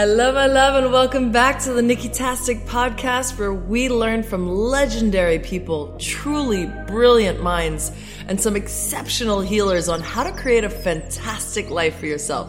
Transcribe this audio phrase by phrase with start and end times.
[0.00, 5.40] Hello, my love, and welcome back to the Nikkitastic podcast, where we learn from legendary
[5.40, 7.90] people, truly brilliant minds,
[8.28, 12.48] and some exceptional healers on how to create a fantastic life for yourself.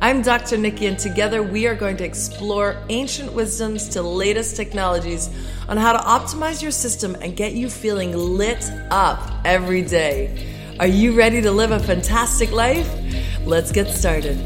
[0.00, 0.56] I'm Dr.
[0.56, 5.28] Nikki, and together we are going to explore ancient wisdoms to latest technologies
[5.68, 10.74] on how to optimize your system and get you feeling lit up every day.
[10.80, 12.90] Are you ready to live a fantastic life?
[13.44, 14.38] Let's get started.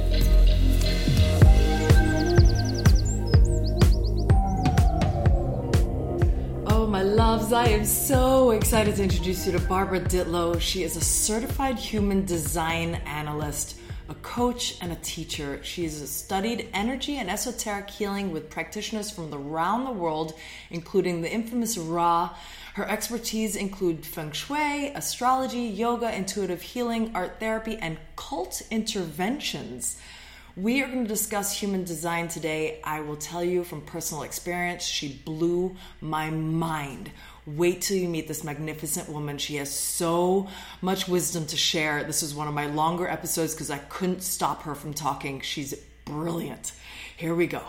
[7.25, 10.61] Loves, I am so excited to introduce you to Barbara Ditlow.
[10.61, 13.79] She is a certified human design analyst
[14.11, 15.59] a coach and a teacher.
[15.63, 20.35] She has studied energy and esoteric healing with practitioners from around the world,
[20.71, 22.37] including the infamous Ra.
[22.75, 29.97] Her expertise include feng shui, astrology, yoga, intuitive healing, art therapy, and cult interventions.
[30.57, 32.81] We are going to discuss human design today.
[32.85, 37.11] I will tell you from personal experience, she blew my mind
[37.47, 39.37] Wait till you meet this magnificent woman.
[39.37, 40.49] She has so
[40.81, 42.03] much wisdom to share.
[42.03, 45.43] This is one of my longer episodes because I couldn't stop her from talking.
[45.43, 45.75] She's
[46.07, 46.73] brilliant.
[47.19, 47.61] Here we go.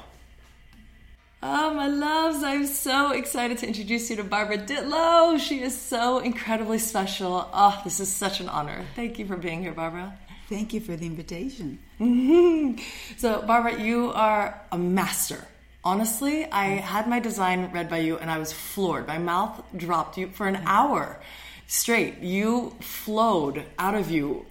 [1.43, 5.37] Oh, my loves, I'm so excited to introduce you to Barbara Ditlow.
[5.39, 7.47] She is so incredibly special.
[7.53, 8.85] Oh, this is such an honor.
[8.95, 10.17] Thank you for being here, Barbara.
[10.47, 11.79] Thank you for the invitation.
[11.99, 12.81] Mm-hmm.
[13.17, 15.47] So, Barbara, you are a master
[15.85, 16.79] honestly, I mm.
[16.79, 19.07] had my design read by you and I was floored.
[19.07, 20.63] My mouth dropped you for an mm.
[20.65, 21.21] hour
[21.67, 22.19] straight.
[22.19, 24.45] You flowed out of you.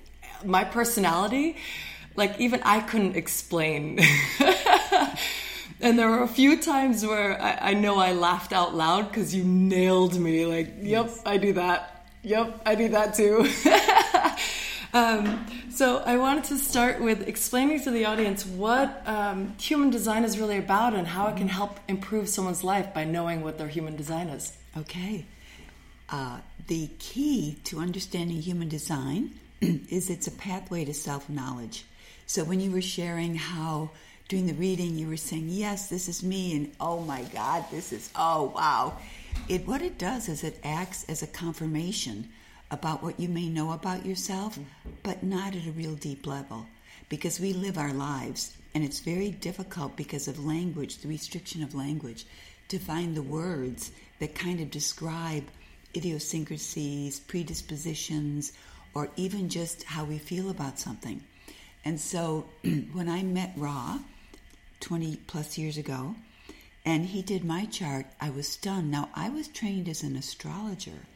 [0.45, 1.56] My personality,
[2.14, 3.98] like even I couldn't explain.
[5.81, 9.34] and there were a few times where I, I know I laughed out loud because
[9.34, 10.47] you nailed me.
[10.47, 11.23] Like, yep, yes.
[11.27, 12.06] I do that.
[12.23, 13.47] Yep, I do that too.
[14.95, 20.23] Um, so I wanted to start with explaining to the audience what um, human design
[20.23, 23.67] is really about and how it can help improve someone's life by knowing what their
[23.67, 24.56] human design is.
[24.77, 25.27] Okay.
[26.08, 26.39] Uh,
[26.69, 31.85] the key to understanding human design is it's a pathway to self knowledge.
[32.27, 33.90] So when you were sharing how
[34.29, 37.92] during the reading you were saying, Yes, this is me, and oh my God, this
[37.92, 38.96] is, oh wow.
[39.48, 42.29] It, what it does is it acts as a confirmation
[42.74, 44.90] about what you may know about yourself, mm-hmm.
[45.02, 46.67] but not at a real deep level.
[47.08, 51.74] Because we live our lives, and it's very difficult because of language, the restriction of
[51.74, 52.27] language,
[52.68, 55.45] to find the words that kind of describe
[55.95, 58.52] idiosyncrasies, predispositions,
[58.95, 61.23] or even just how we feel about something.
[61.84, 62.46] And so
[62.92, 64.01] when I met Ra
[64.80, 66.17] 20 plus years ago,
[66.84, 68.90] and he did my chart, I was stunned.
[68.90, 71.07] Now, I was trained as an astrologer.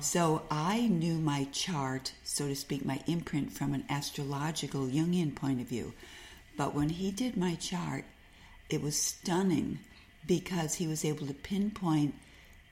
[0.00, 5.60] So I knew my chart, so to speak, my imprint from an astrological Jungian point
[5.60, 5.94] of view.
[6.56, 8.04] But when he did my chart,
[8.68, 9.78] it was stunning
[10.26, 12.14] because he was able to pinpoint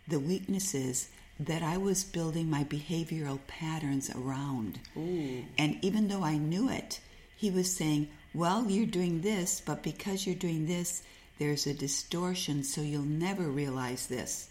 [0.09, 1.09] the weaknesses
[1.39, 4.81] that I was building my behavioral patterns around.
[4.97, 5.44] Ooh.
[5.59, 7.00] And even though I knew it,
[7.37, 11.03] he was saying, Well, you're doing this, but because you're doing this,
[11.38, 14.49] there's a distortion, so you'll never realize this.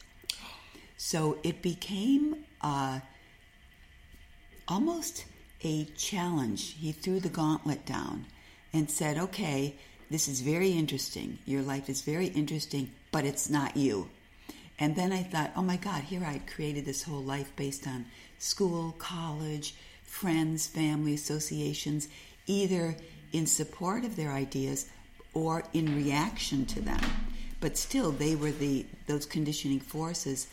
[0.98, 3.00] So it became uh,
[4.68, 5.26] almost
[5.64, 6.76] a challenge.
[6.76, 8.26] He threw the gauntlet down
[8.74, 9.76] and said, Okay,
[10.10, 11.40] this is very interesting.
[11.46, 14.10] Your life is very interesting, but it's not you.
[14.78, 18.06] And then I thought, oh my God, here I created this whole life based on
[18.40, 22.10] school, college, friends, family, associations,
[22.46, 22.96] either
[23.32, 24.90] in support of their ideas
[25.34, 27.00] or in reaction to them.
[27.62, 30.48] But still, they were the those conditioning forces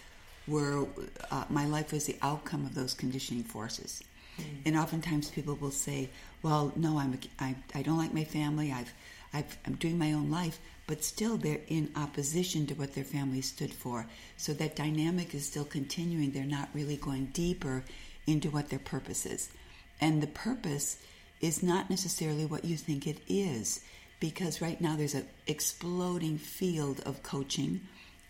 [0.46, 0.86] were
[1.30, 4.02] uh, my life was the outcome of those conditioning forces.
[4.38, 4.44] Mm.
[4.66, 6.10] And oftentimes people will say,
[6.42, 8.72] "Well, no, I'm a, I, I don't like my family.
[8.72, 8.92] I've,
[9.32, 13.40] I've I'm doing my own life." But still, they're in opposition to what their family
[13.40, 14.06] stood for.
[14.36, 16.32] So that dynamic is still continuing.
[16.32, 17.84] They're not really going deeper
[18.26, 19.48] into what their purpose is.
[20.00, 20.98] And the purpose
[21.40, 23.80] is not necessarily what you think it is,
[24.20, 27.80] because right now there's an exploding field of coaching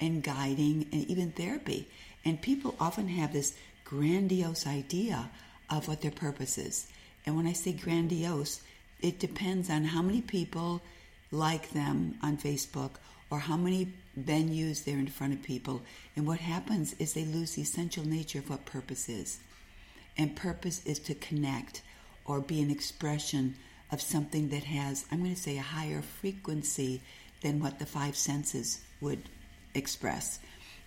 [0.02, 1.88] and guiding and even therapy.
[2.24, 3.54] And people often have this
[3.84, 5.30] grandiose idea
[5.70, 6.88] of what their purpose is.
[7.24, 8.60] And when I say grandiose,
[9.00, 10.82] it depends on how many people
[11.30, 12.90] like them on Facebook
[13.30, 15.82] or how many venues they're in front of people.
[16.16, 19.38] And what happens is they lose the essential nature of what purpose is.
[20.18, 21.82] And purpose is to connect
[22.24, 23.54] or be an expression
[23.92, 27.02] of something that has, I'm going to say, a higher frequency
[27.40, 29.28] than what the five senses would
[29.74, 30.38] express.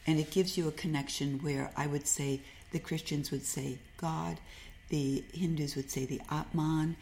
[0.08, 2.42] And it gives you a connection where I would say
[2.72, 4.38] the Christians would say God,
[4.90, 6.96] the Hindus would say the Atman,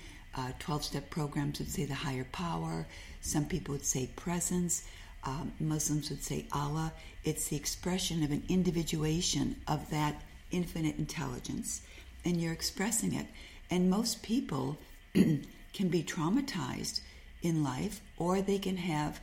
[0.59, 2.88] 12 uh, step programs would say the higher power.
[3.21, 4.83] Some people would say presence.
[5.25, 6.91] Um, Muslims would say Allah.
[7.24, 10.21] It's the expression of an individuation of that
[10.51, 11.81] infinite intelligence,
[12.25, 13.27] and you're expressing it.
[13.69, 14.77] And most people
[15.13, 17.01] can be traumatized
[17.41, 19.19] in life, or they can have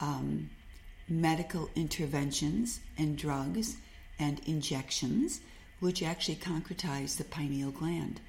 [0.00, 0.50] um,
[1.10, 3.76] medical interventions and drugs
[4.18, 5.40] and injections,
[5.80, 8.20] which actually concretize the pineal gland.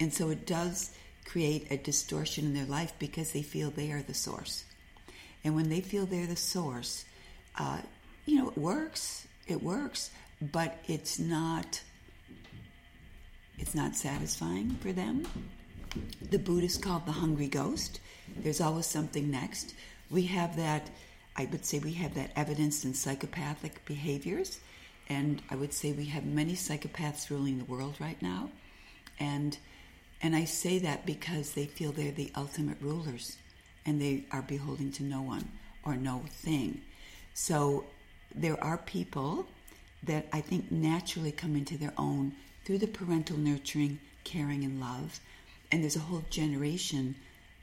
[0.00, 0.96] And so it does
[1.26, 4.64] create a distortion in their life because they feel they are the source.
[5.44, 7.04] And when they feel they're the source,
[7.58, 7.80] uh,
[8.26, 9.26] you know, it works.
[9.46, 11.82] It works, but it's not.
[13.58, 15.26] It's not satisfying for them.
[16.30, 18.00] The Buddhists called the hungry ghost.
[18.36, 19.74] There's always something next.
[20.10, 20.88] We have that.
[21.36, 24.60] I would say we have that evidence in psychopathic behaviors,
[25.08, 28.50] and I would say we have many psychopaths ruling the world right now,
[29.18, 29.56] and
[30.22, 33.36] and I say that because they feel they're the ultimate rulers
[33.84, 35.50] and they are beholden to no one
[35.84, 36.80] or no thing.
[37.34, 37.86] So
[38.32, 39.48] there are people
[40.04, 42.32] that I think naturally come into their own
[42.64, 45.18] through the parental nurturing, caring, and love.
[45.72, 47.16] And there's a whole generation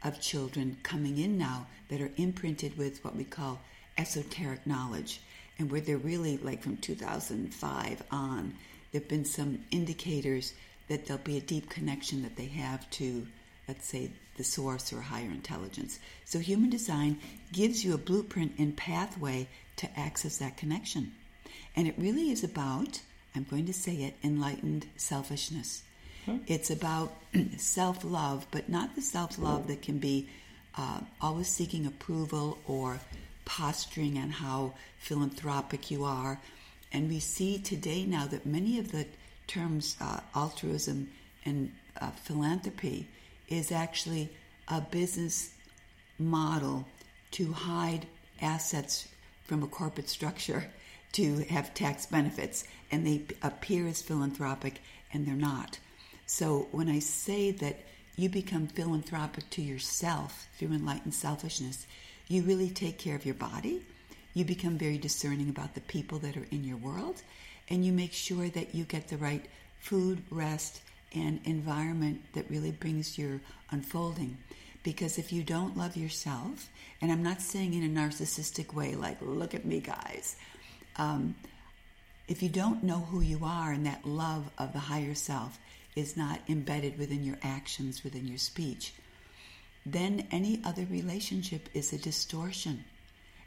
[0.04, 3.60] of children coming in now that are imprinted with what we call
[3.98, 5.22] esoteric knowledge,
[5.57, 8.54] and where they're really like from 2005 on,
[8.92, 10.54] there have been some indicators
[10.88, 13.28] that there'll be a deep connection that they have to,
[13.68, 16.00] let's say, the source or higher intelligence.
[16.25, 17.19] So, human design
[17.51, 21.12] gives you a blueprint and pathway to access that connection.
[21.75, 23.01] And it really is about,
[23.36, 25.84] I'm going to say it, enlightened selfishness.
[26.29, 26.37] Hmm.
[26.45, 27.13] It's about
[27.57, 30.29] self love, but not the self love that can be
[30.77, 32.99] uh, always seeking approval or
[33.45, 36.39] posturing on how philanthropic you are.
[36.93, 39.05] And we see today now that many of the
[39.47, 41.09] terms uh, altruism
[41.45, 43.07] and uh, philanthropy
[43.47, 44.29] is actually
[44.67, 45.51] a business
[46.19, 46.85] model
[47.31, 48.05] to hide
[48.41, 49.07] assets
[49.45, 50.65] from a corporate structure
[51.11, 54.79] to have tax benefits and they appear as philanthropic
[55.11, 55.79] and they're not.
[56.29, 57.77] So when I say that
[58.15, 61.87] you become philanthropic to yourself through enlightened selfishness,
[62.27, 63.81] you really take care of your body.
[64.35, 67.23] You become very discerning about the people that are in your world
[67.67, 69.43] and you make sure that you get the right
[69.79, 70.81] food, rest,
[71.15, 73.41] and environment that really brings your
[73.71, 74.37] unfolding.
[74.83, 76.69] Because if you don't love yourself,
[77.01, 80.35] and I'm not saying in a narcissistic way, like, look at me, guys.
[80.95, 81.33] Um,
[82.27, 85.57] if you don't know who you are and that love of the higher self
[86.00, 88.94] is not embedded within your actions, within your speech,
[89.86, 92.84] then any other relationship is a distortion.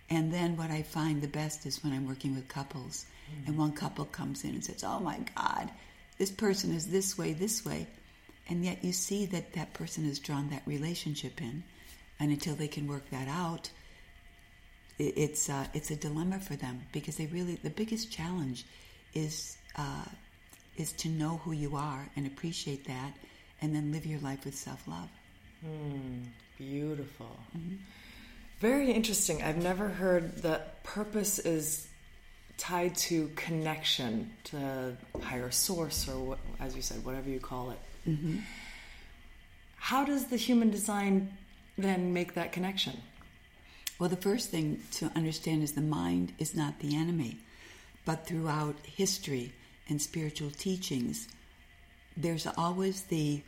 [0.08, 3.48] And then what I find the best is when I'm working with couples Mm-hmm.
[3.48, 5.70] And one couple comes in and says, Oh my God,
[6.18, 7.86] this person is this way, this way.
[8.48, 11.62] And yet you see that that person has drawn that relationship in.
[12.18, 13.70] And until they can work that out,
[14.98, 18.66] it's, uh, it's a dilemma for them because they really, the biggest challenge
[19.14, 20.04] is, uh,
[20.76, 23.12] is to know who you are and appreciate that
[23.60, 25.08] and then live your life with self love.
[25.64, 26.24] Mm,
[26.58, 27.36] beautiful.
[27.56, 27.76] Mm-hmm.
[28.60, 29.42] Very interesting.
[29.42, 31.88] I've never heard that purpose is
[32.62, 37.78] tied to connection to higher source or what, as you said whatever you call it
[38.08, 38.36] mm-hmm.
[39.76, 41.36] how does the human design
[41.76, 42.96] then make that connection
[43.98, 47.36] well the first thing to understand is the mind is not the enemy
[48.04, 49.52] but throughout history
[49.88, 51.28] and spiritual teachings
[52.16, 53.42] there's always the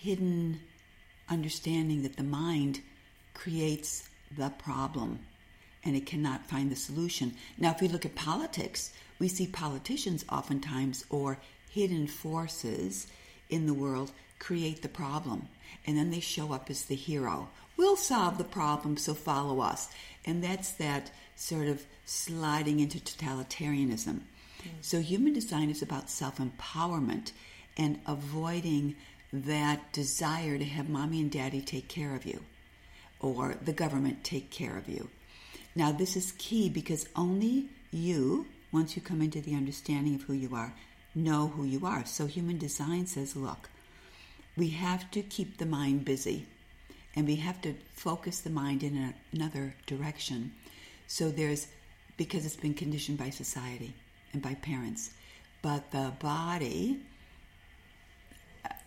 [0.00, 0.60] hidden
[1.28, 2.80] understanding that the mind
[3.34, 5.20] creates the problem
[5.84, 7.34] and it cannot find the solution.
[7.56, 11.38] Now, if we look at politics, we see politicians oftentimes or
[11.70, 13.06] hidden forces
[13.48, 15.48] in the world create the problem,
[15.86, 17.48] and then they show up as the hero.
[17.76, 19.88] We'll solve the problem, so follow us.
[20.24, 24.20] And that's that sort of sliding into totalitarianism.
[24.80, 27.32] So, human design is about self empowerment
[27.76, 28.96] and avoiding
[29.32, 32.42] that desire to have mommy and daddy take care of you
[33.20, 35.10] or the government take care of you.
[35.74, 40.32] Now, this is key because only you, once you come into the understanding of who
[40.32, 40.72] you are,
[41.14, 42.04] know who you are.
[42.06, 43.68] So, human design says, look,
[44.56, 46.46] we have to keep the mind busy
[47.14, 50.52] and we have to focus the mind in another direction.
[51.06, 51.68] So, there's
[52.16, 53.94] because it's been conditioned by society
[54.32, 55.10] and by parents.
[55.62, 57.00] But the body,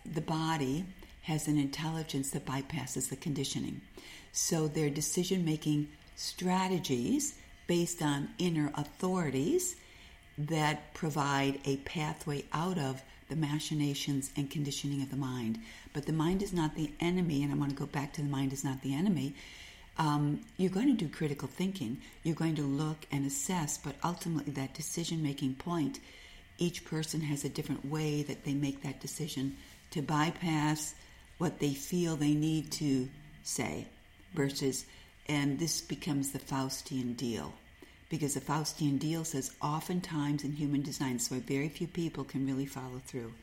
[0.06, 0.86] the body
[1.24, 3.82] has an intelligence that bypasses the conditioning.
[4.32, 7.36] So their decision making strategies
[7.68, 9.76] based on inner authorities
[10.38, 15.60] that provide a pathway out of the machinations and conditioning of the mind.
[15.94, 18.28] But the mind is not the enemy, and I want to go back to the
[18.28, 19.36] mind is not the enemy.
[19.98, 21.98] Um, you're going to do critical thinking.
[22.24, 26.00] You're going to look and assess, but ultimately, that decision making point,
[26.58, 29.58] each person has a different way that they make that decision
[29.92, 30.96] to bypass
[31.38, 33.10] what they feel they need to
[33.44, 33.88] say
[34.34, 34.86] versus,
[35.28, 37.54] and this becomes the Faustian deal.
[38.10, 42.66] Because the Faustian deal says oftentimes in human design, so very few people can really
[42.66, 43.34] follow through,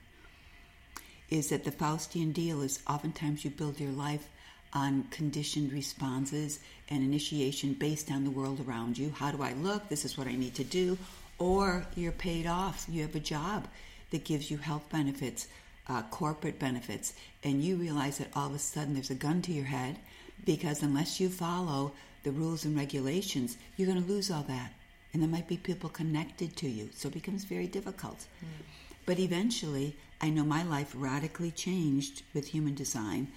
[1.30, 4.28] is that the Faustian deal is oftentimes you build your life
[4.72, 9.10] on conditioned responses and initiation based on the world around you.
[9.10, 9.88] How do I look?
[9.88, 10.98] This is what I need to do.
[11.38, 12.86] Or you're paid off.
[12.88, 13.68] You have a job
[14.10, 15.48] that gives you health benefits,
[15.88, 19.52] uh, corporate benefits, and you realize that all of a sudden there's a gun to
[19.52, 19.98] your head
[20.44, 24.72] because unless you follow the rules and regulations, you're going to lose all that.
[25.12, 28.26] And there might be people connected to you, so it becomes very difficult.
[28.44, 28.64] Mm.
[29.06, 33.28] But eventually, I know my life radically changed with human design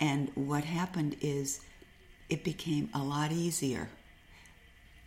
[0.00, 1.60] and what happened is
[2.28, 3.88] it became a lot easier.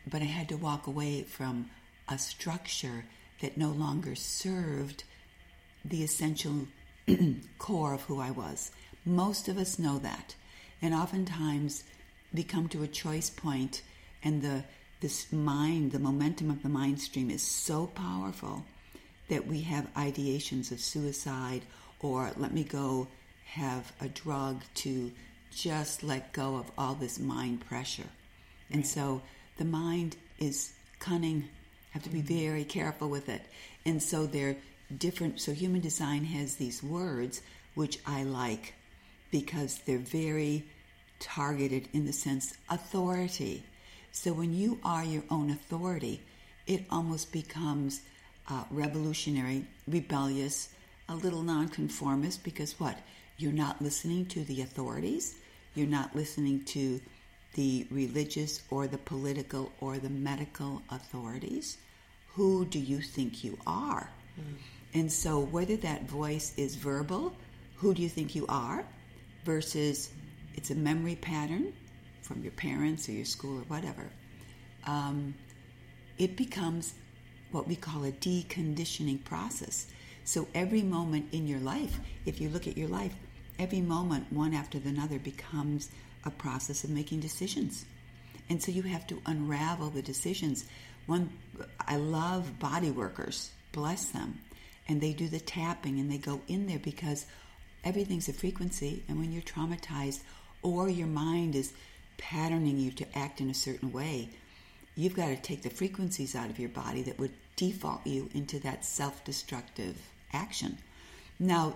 [0.09, 1.69] But I had to walk away from
[2.07, 3.05] a structure
[3.41, 5.03] that no longer served
[5.85, 6.67] the essential
[7.59, 8.71] core of who I was.
[9.05, 10.35] Most of us know that.
[10.81, 11.83] And oftentimes
[12.33, 13.81] we come to a choice point
[14.23, 14.63] and the
[15.01, 18.63] this mind, the momentum of the mind stream is so powerful
[19.29, 21.63] that we have ideations of suicide
[21.99, 23.07] or let me go
[23.51, 25.11] have a drug to
[25.53, 28.07] just let go of all this mind pressure.
[28.69, 28.85] And right.
[28.85, 29.21] so
[29.57, 31.49] the mind is cunning,
[31.91, 32.39] have to be mm-hmm.
[32.39, 33.41] very careful with it.
[33.85, 34.55] And so they're
[34.97, 35.41] different.
[35.41, 37.41] So human design has these words
[37.73, 38.73] which I like
[39.31, 40.65] because they're very
[41.19, 43.63] targeted in the sense authority.
[44.11, 46.21] So when you are your own authority,
[46.67, 48.01] it almost becomes
[48.49, 50.69] uh, revolutionary, rebellious,
[51.07, 52.97] a little nonconformist because what?
[53.41, 55.35] You're not listening to the authorities.
[55.73, 57.01] You're not listening to
[57.55, 61.77] the religious or the political or the medical authorities.
[62.35, 64.11] Who do you think you are?
[64.39, 64.43] Mm.
[64.93, 67.35] And so, whether that voice is verbal,
[67.77, 68.85] who do you think you are,
[69.43, 70.11] versus
[70.53, 71.73] it's a memory pattern
[72.21, 74.05] from your parents or your school or whatever,
[74.85, 75.33] um,
[76.19, 76.93] it becomes
[77.51, 79.87] what we call a deconditioning process.
[80.25, 83.15] So, every moment in your life, if you look at your life,
[83.59, 85.89] every moment, one after the another, becomes
[86.25, 87.85] a process of making decisions.
[88.49, 90.65] And so you have to unravel the decisions.
[91.05, 91.29] One,
[91.79, 94.39] I love body workers, bless them.
[94.87, 97.25] And they do the tapping and they go in there because
[97.83, 99.03] everything's a frequency.
[99.07, 100.21] And when you're traumatized
[100.61, 101.73] or your mind is
[102.17, 104.29] patterning you to act in a certain way,
[104.95, 108.59] you've got to take the frequencies out of your body that would default you into
[108.59, 109.95] that self destructive
[110.33, 110.77] action.
[111.39, 111.75] Now,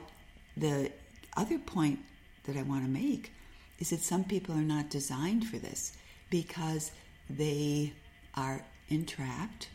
[0.57, 0.91] the
[1.35, 1.99] other point
[2.45, 3.31] that I want to make
[3.79, 5.93] is that some people are not designed for this
[6.29, 6.91] because
[7.29, 7.93] they
[8.35, 9.69] are entrapped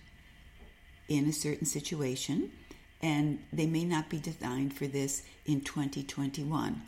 [1.08, 2.50] in a certain situation
[3.02, 6.80] and they may not be designed for this in 2021.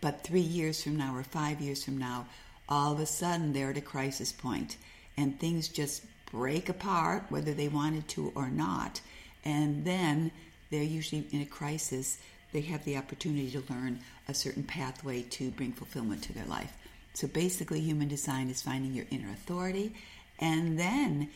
[0.00, 2.26] But three years from now or five years from now,
[2.68, 4.76] all of a sudden they're at a crisis point
[5.16, 9.00] and things just break apart, whether they wanted to or not.
[9.44, 10.30] And then
[10.70, 12.18] they're usually in a crisis
[12.52, 16.72] they have the opportunity to learn a certain pathway to bring fulfillment to their life.
[17.14, 19.94] So basically, human design is finding your inner authority.
[20.38, 21.30] And then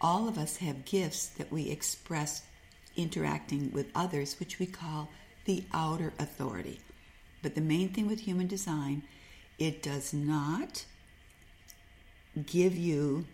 [0.00, 2.42] all of us have gifts that we express
[2.96, 5.08] interacting with others, which we call
[5.44, 6.80] the outer authority.
[7.42, 9.02] But the main thing with human design,
[9.58, 10.84] it does not
[12.46, 13.24] give you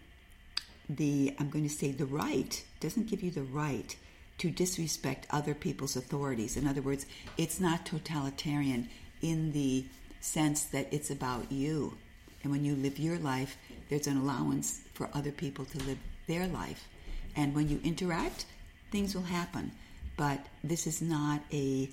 [0.89, 3.97] the, I'm going to say the right, doesn't give you the right
[4.39, 6.57] to disrespect other people's authorities.
[6.57, 8.89] In other words, it's not totalitarian
[9.21, 9.85] in the
[10.21, 11.97] sense that it's about you.
[12.43, 13.57] And when you live your life,
[13.89, 16.87] there's an allowance for other people to live their life.
[17.35, 18.47] And when you interact,
[18.91, 19.73] things will happen.
[20.17, 21.91] But this is not a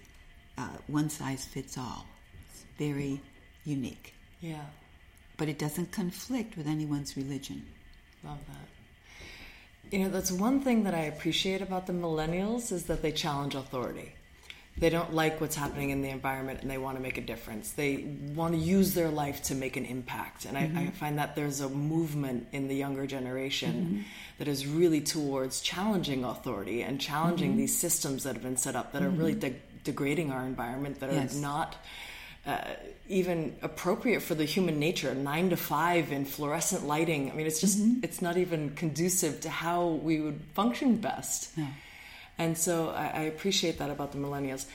[0.58, 2.06] uh, one size fits all.
[2.50, 3.22] It's very
[3.66, 4.14] unique.
[4.40, 4.66] Yeah.
[5.38, 7.66] But it doesn't conflict with anyone's religion.
[8.24, 8.75] Love that.
[9.92, 13.56] You know, that's one thing that I appreciate about the millennials is that they challenge
[13.56, 14.14] authority.
[14.78, 17.72] They don't like what's happening in the environment and they want to make a difference.
[17.72, 17.98] They
[18.36, 20.44] want to use their life to make an impact.
[20.44, 20.78] And mm-hmm.
[20.78, 24.02] I, I, find that there's a movement in the younger generation mm-hmm.
[24.38, 27.60] that is really towards challenging authority and challenging mm-hmm.
[27.60, 29.54] these systems that have been set up that are really mm-hmm.
[29.54, 31.38] de- degrading our environment, that yes.
[31.38, 31.78] are not
[32.46, 32.58] uh,
[33.08, 37.62] even appropriate for the human nature nine to five in fluorescent lighting i mean it's
[37.62, 38.04] just mm-hmm.
[38.04, 41.68] it's not even conducive to how we would function best no.
[42.38, 44.66] And so I, I appreciate that about the millennials.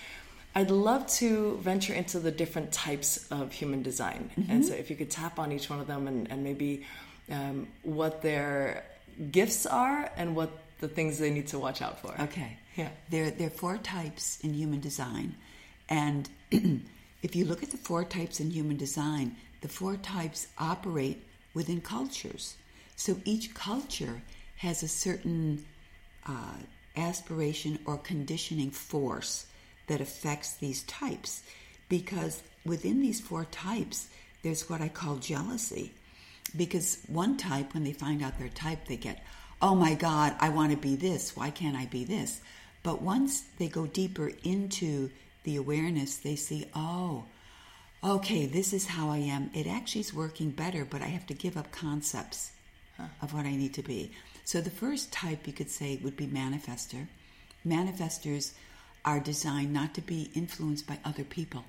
[0.54, 4.30] I'd love to venture into the different types of human design.
[4.36, 4.50] Mm-hmm.
[4.50, 6.86] And so if you could tap on each one of them and, and maybe
[7.30, 8.84] um, what their
[9.30, 10.50] gifts are and what
[10.80, 12.14] the things they need to watch out for.
[12.20, 12.56] Okay.
[12.74, 12.88] Yeah.
[13.10, 15.36] There, there are four types in human design.
[15.88, 16.28] And
[17.22, 21.80] if you look at the four types in human design, the four types operate within
[21.80, 22.56] cultures.
[22.96, 24.22] So each culture
[24.56, 25.64] has a certain
[26.26, 26.56] uh,
[26.96, 29.46] aspiration or conditioning force
[29.86, 31.42] that affects these types.
[31.88, 34.08] Because within these four types,
[34.42, 35.92] there's what I call jealousy.
[36.56, 39.22] Because one type, when they find out their type, they get,
[39.60, 41.36] oh my God, I want to be this.
[41.36, 42.40] Why can't I be this?
[42.82, 45.10] But once they go deeper into
[45.44, 47.24] the awareness, they see, oh,
[48.02, 49.50] okay, this is how I am.
[49.54, 52.52] It actually is working better, but I have to give up concepts
[52.96, 53.04] huh.
[53.22, 54.12] of what I need to be.
[54.44, 57.06] So the first type you could say would be manifester.
[57.66, 58.52] Manifestors
[59.04, 61.64] are designed not to be influenced by other people.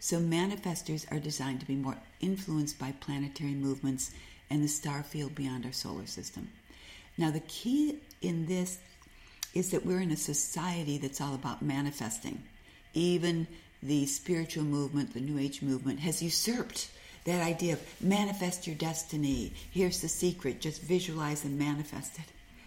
[0.00, 4.10] So manifestors are designed to be more influenced by planetary movements
[4.50, 6.50] and the star field beyond our solar system.
[7.16, 8.78] Now the key in this
[9.54, 12.42] is that we're in a society that's all about manifesting.
[12.94, 13.46] Even
[13.82, 16.90] the spiritual movement, the New Age movement, has usurped
[17.24, 19.52] that idea of manifest your destiny.
[19.70, 22.24] Here's the secret just visualize and manifest it.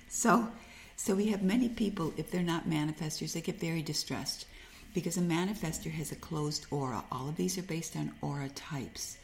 [0.10, 0.48] So,
[0.96, 4.46] so we have many people, if they're not manifestors, they get very distressed
[4.94, 7.04] because a manifester has a closed aura.
[7.12, 9.18] All of these are based on aura types.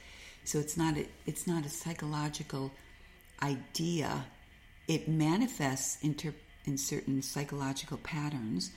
[0.43, 2.71] So it's not a, it's not a psychological
[3.43, 4.25] idea.
[4.87, 6.33] It manifests inter,
[6.65, 8.71] in certain psychological patterns,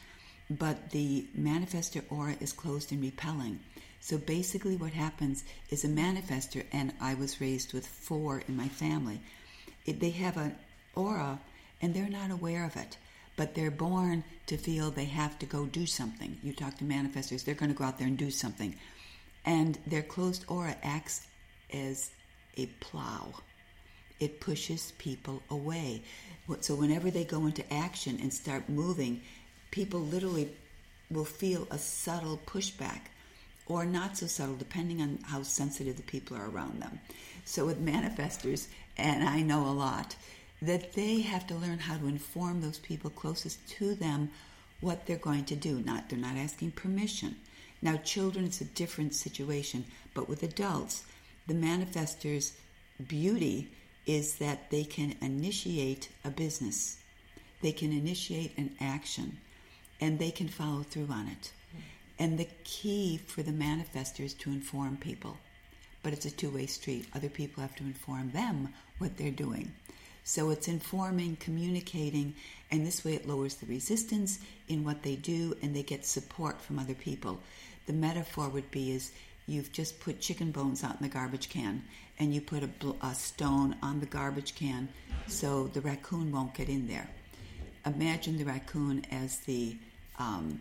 [0.50, 3.60] but the manifestor aura is closed and repelling.
[4.00, 8.68] So basically, what happens is a manifestor, and I was raised with four in my
[8.68, 9.20] family.
[9.86, 10.56] It, they have an
[10.94, 11.38] aura,
[11.80, 12.96] and they're not aware of it,
[13.36, 16.38] but they're born to feel they have to go do something.
[16.42, 18.74] You talk to manifestors, they're going to go out there and do something.
[19.44, 21.26] And their closed aura acts
[21.72, 22.10] as
[22.56, 23.34] a plow,
[24.18, 26.02] it pushes people away.
[26.60, 29.22] So whenever they go into action and start moving,
[29.70, 30.50] people literally
[31.10, 33.00] will feel a subtle pushback
[33.66, 36.98] or not so subtle, depending on how sensitive the people are around them.
[37.44, 40.16] So, with manifestors, and I know a lot,
[40.60, 44.30] that they have to learn how to inform those people closest to them
[44.80, 45.80] what they're going to do.
[45.80, 47.36] Not they're not asking permission.
[47.82, 51.04] Now, children, it's a different situation, but with adults,
[51.46, 52.52] the manifestors'
[53.08, 53.68] beauty
[54.06, 56.98] is that they can initiate a business,
[57.62, 59.38] they can initiate an action,
[60.00, 61.52] and they can follow through on it.
[61.70, 61.78] Mm-hmm.
[62.18, 65.36] And the key for the manifester is to inform people.
[66.02, 67.06] But it's a two way street.
[67.14, 69.72] Other people have to inform them what they're doing.
[70.24, 72.34] So it's informing, communicating,
[72.70, 76.60] and this way it lowers the resistance in what they do and they get support
[76.60, 77.40] from other people.
[77.86, 79.12] The metaphor would be is
[79.46, 81.82] you've just put chicken bones out in the garbage can
[82.18, 82.70] and you put a,
[83.02, 84.88] a stone on the garbage can
[85.26, 87.08] so the raccoon won't get in there.
[87.86, 89.76] Imagine the raccoon as the
[90.20, 90.60] um,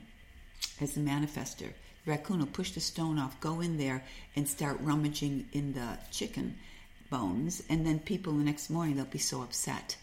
[0.79, 1.69] as the manifester.
[2.05, 4.03] The raccoon will push the stone off, go in there,
[4.35, 6.57] and start rummaging in the chicken
[7.09, 9.97] bones, and then people the next morning they'll be so upset.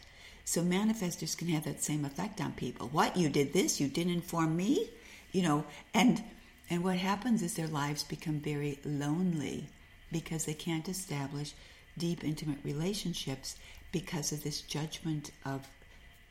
[0.45, 2.88] So manifestors can have that same effect on people.
[2.88, 3.81] What you did this?
[3.81, 4.90] You didn't inform me,
[5.33, 5.64] you know,
[5.95, 6.23] and
[6.69, 9.69] and what happens is their lives become very lonely
[10.11, 11.55] because they can't establish
[11.97, 13.57] deep, intimate relationships
[13.92, 15.66] because of this judgment of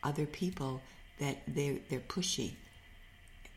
[0.04, 0.82] other people
[1.20, 2.56] that they're, they're pushy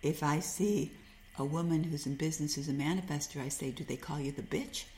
[0.02, 0.92] if I see
[1.38, 4.42] a woman who's in business who's a manifester, I say, Do they call you the
[4.42, 4.84] bitch?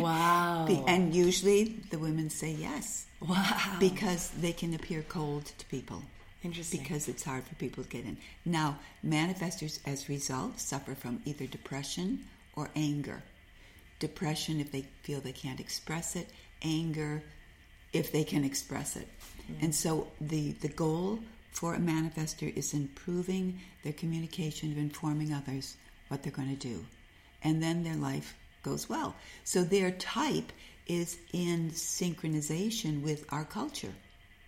[0.00, 0.66] Wow.
[0.88, 3.06] and usually the women say yes.
[3.20, 3.76] Wow.
[3.78, 6.02] Because they can appear cold to people.
[6.42, 6.80] Interesting.
[6.80, 8.16] Because it's hard for people to get in.
[8.44, 12.24] Now, manifestors, as a result, suffer from either depression
[12.56, 13.22] or anger.
[14.00, 16.28] Depression if they feel they can't express it,
[16.62, 17.22] anger
[17.92, 19.06] if they can express it.
[19.60, 21.20] And so the, the goal
[21.52, 25.76] for a manifester is improving their communication of informing others
[26.08, 26.84] what they're going to do.
[27.44, 29.14] And then their life goes well.
[29.44, 30.52] So their type
[30.86, 33.92] is in synchronization with our culture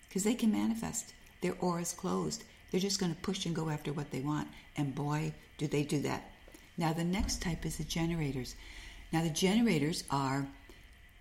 [0.09, 1.13] because they can manifest.
[1.41, 2.45] Their aura is closed.
[2.71, 4.49] They're just going to push and go after what they want.
[4.77, 6.31] And boy, do they do that.
[6.77, 8.57] Now, the next type is the generators.
[9.13, 10.47] Now, the generators are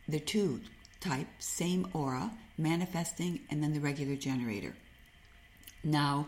[0.07, 0.61] the two
[0.99, 4.73] type, same aura, manifesting, and then the regular generator.
[5.83, 6.27] Now,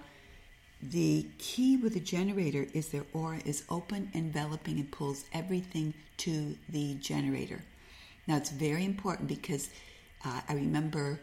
[0.81, 6.55] the key with the generator is their aura is open, enveloping, and pulls everything to
[6.69, 7.63] the generator.
[8.27, 9.69] Now, it's very important because
[10.25, 11.19] uh, I remember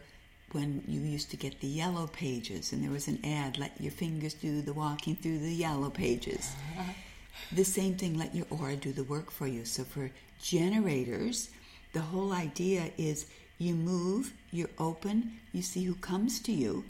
[0.51, 3.91] when you used to get the yellow pages and there was an ad, let your
[3.91, 6.51] fingers do the walking through the yellow pages.
[7.51, 9.65] the same thing, let your aura do the work for you.
[9.65, 11.49] So for generators,
[11.93, 13.25] the whole idea is
[13.57, 16.83] you move, you're open, you see who comes to you.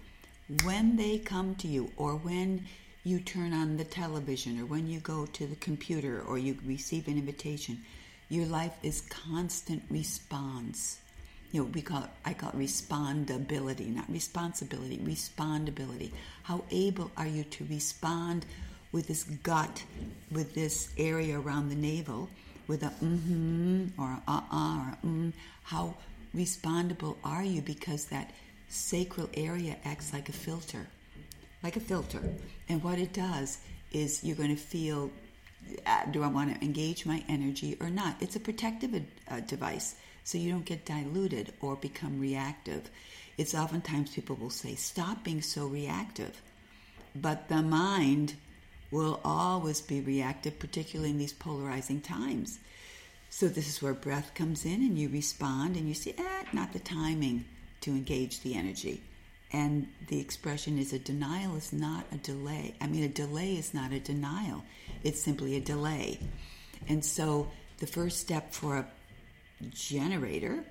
[0.64, 2.66] When they come to you, or when
[3.04, 7.08] you turn on the television, or when you go to the computer, or you receive
[7.08, 7.82] an invitation,
[8.30, 11.00] your life is constant response.
[11.52, 16.12] You know, we call it, I call it respondability, not responsibility, respondability.
[16.44, 18.46] How able are you to respond
[18.92, 19.84] with this gut,
[20.32, 22.30] with this area around the navel,
[22.68, 25.96] with a mm-hmm or uh-uh or mm, how
[26.34, 28.32] respondable are you because that
[28.74, 30.88] sacral area acts like a filter
[31.64, 32.22] like a filter.
[32.70, 33.58] And what it does
[33.92, 35.10] is you're going to feel
[35.88, 38.18] uh, do i want to engage my energy or not?
[38.20, 42.90] It's a protective uh, device so you don't get diluted or become reactive.
[43.38, 46.42] It's oftentimes people will say stop being so reactive.
[47.16, 48.36] But the mind
[48.92, 52.60] will always be reactive particularly in these polarizing times.
[53.30, 56.74] So this is where breath comes in and you respond and you see, eh, not
[56.74, 57.46] the timing
[57.84, 59.02] to engage the energy.
[59.52, 62.74] And the expression is a denial is not a delay.
[62.82, 64.64] I mean, a delay is not a denial,
[65.04, 66.20] it's simply a delay.
[66.88, 68.88] And so the first step for a
[69.70, 70.64] generator,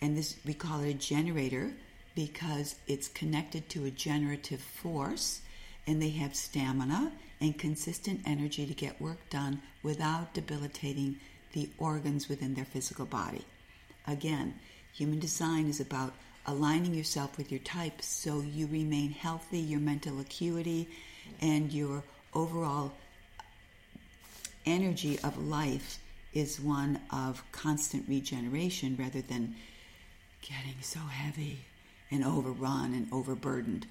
[0.00, 1.72] and this we call it a generator
[2.14, 5.42] because it's connected to a generative force
[5.86, 11.16] and they have stamina and consistent energy to get work done without debilitating
[11.52, 13.44] the organs within their physical body.
[14.06, 14.54] Again,
[14.92, 16.14] human design is about
[16.46, 20.88] aligning yourself with your type so you remain healthy, your mental acuity,
[21.40, 22.02] and your
[22.34, 22.92] overall
[24.66, 25.98] energy of life
[26.34, 29.54] is one of constant regeneration rather than
[30.40, 31.58] getting so heavy
[32.10, 33.86] and overrun and overburdened.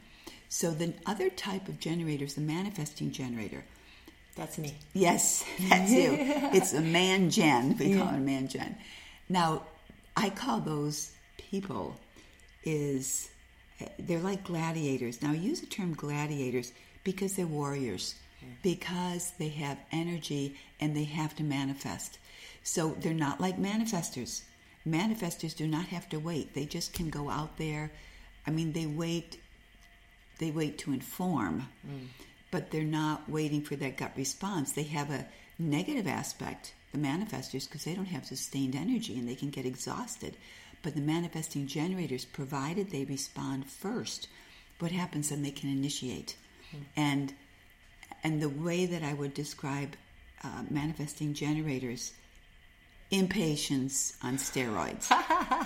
[0.49, 3.63] So, the other type of generator is the manifesting generator.
[4.35, 4.75] That's me.
[4.93, 6.15] Yes, that's you.
[6.53, 7.77] it's a man gen.
[7.77, 8.75] We call it a man gen.
[9.29, 9.63] Now,
[10.15, 11.95] I call those people
[12.63, 13.29] is
[13.99, 15.21] they're like gladiators.
[15.21, 16.71] Now, I use the term gladiators
[17.03, 18.15] because they're warriors,
[18.61, 22.19] because they have energy and they have to manifest.
[22.63, 24.41] So they're not like manifestors.
[24.87, 26.53] Manifestors do not have to wait.
[26.53, 27.91] They just can go out there.
[28.45, 29.39] I mean, they wait.
[30.39, 31.67] They wait to inform.
[31.87, 32.07] Mm
[32.51, 34.73] but they're not waiting for that gut response.
[34.73, 35.25] They have a
[35.57, 40.35] negative aspect, the manifestors, because they don't have sustained energy and they can get exhausted.
[40.83, 44.27] But the manifesting generators, provided they respond first,
[44.79, 46.35] what happens then they can initiate.
[46.69, 46.83] Mm-hmm.
[46.95, 47.33] And
[48.23, 49.95] and the way that I would describe
[50.43, 52.13] uh, manifesting generators,
[53.09, 55.11] impatience on steroids.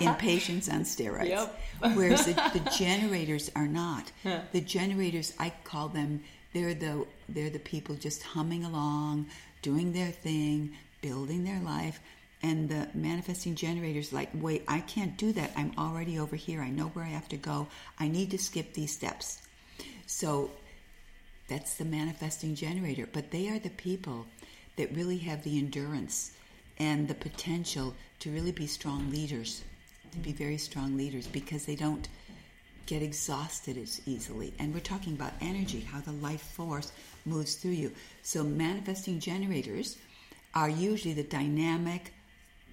[0.00, 1.28] impatience on steroids.
[1.28, 1.60] Yep.
[1.94, 4.10] Whereas the, the, generators are not.
[4.52, 9.26] The generators, I call them they're the they're the people just humming along,
[9.62, 12.00] doing their thing, building their life.
[12.42, 15.52] And the manifesting generators like, wait, I can't do that.
[15.56, 16.60] I'm already over here.
[16.60, 17.66] I know where I have to go.
[17.98, 19.42] I need to skip these steps.
[20.06, 20.50] So
[21.48, 23.08] that's the manifesting generator.
[23.10, 24.26] But they are the people
[24.76, 26.32] that really have the endurance
[26.78, 29.62] and the potential to really be strong leaders,
[30.12, 32.08] to be very strong leaders because they don't
[32.84, 34.52] get exhausted as easily.
[34.58, 36.92] And we're talking about energy, how the life force
[37.24, 37.92] moves through you.
[38.22, 39.96] So, manifesting generators
[40.54, 42.12] are usually the dynamic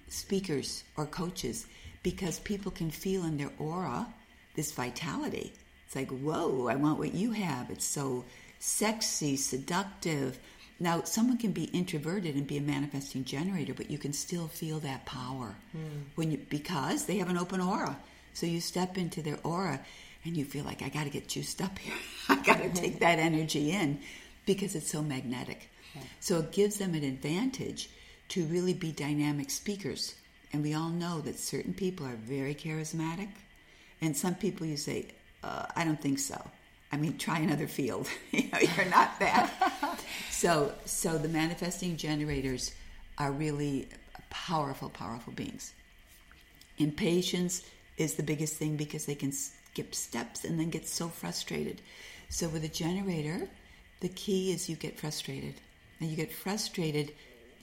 [0.08, 1.66] speakers or coaches
[2.02, 4.06] because people can feel in their aura
[4.54, 5.52] this vitality.
[5.86, 7.70] It's like, whoa, I want what you have.
[7.70, 8.24] It's so
[8.58, 10.38] sexy, seductive.
[10.80, 14.80] Now, someone can be introverted and be a manifesting generator, but you can still feel
[14.80, 16.02] that power mm.
[16.14, 17.96] when you because they have an open aura.
[18.32, 19.80] So you step into their aura
[20.24, 21.94] and you feel like I got to get juiced up here.
[22.28, 24.00] I got to take that energy in
[24.46, 25.70] because it's so magnetic.
[25.94, 26.02] Yeah.
[26.20, 27.88] So it gives them an advantage
[28.30, 30.14] to really be dynamic speakers.
[30.52, 33.28] And we all know that certain people are very charismatic,
[34.00, 35.06] and some people you say,
[35.42, 36.40] uh, I don't think so.
[36.92, 38.08] I mean, try another field.
[38.30, 39.50] you know, you're not that.
[40.30, 42.72] so, so the manifesting generators
[43.18, 43.88] are really
[44.30, 45.74] powerful, powerful beings.
[46.78, 47.62] Impatience
[47.96, 51.80] is the biggest thing because they can skip steps and then get so frustrated.
[52.28, 53.48] So with a generator,
[54.00, 55.54] the key is you get frustrated.
[56.00, 57.12] And you get frustrated,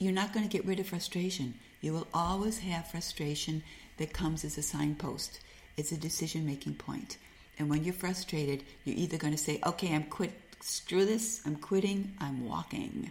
[0.02, 1.54] you're not going to get rid of frustration.
[1.80, 3.62] You will always have frustration
[3.98, 5.40] that comes as a signpost.
[5.76, 7.18] It's a decision making point.
[7.58, 11.56] And when you're frustrated, you're either going to say, okay, I'm quit, screw this, I'm
[11.56, 13.10] quitting, I'm walking.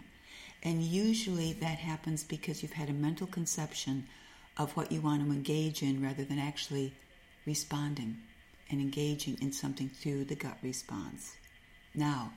[0.62, 4.06] And usually that happens because you've had a mental conception
[4.58, 6.92] of what you want to engage in rather than actually
[7.46, 8.18] responding
[8.70, 11.36] and engaging in something through the gut response.
[11.94, 12.32] Now,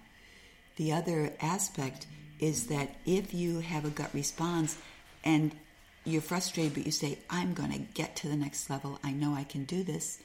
[0.76, 2.08] the other aspect
[2.46, 4.78] is that if you have a gut response
[5.24, 5.52] and
[6.04, 9.34] you're frustrated, but you say, I'm going to get to the next level, I know
[9.34, 10.20] I can do this,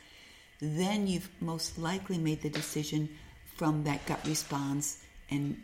[0.61, 3.09] then you've most likely made the decision
[3.56, 5.62] from that gut response and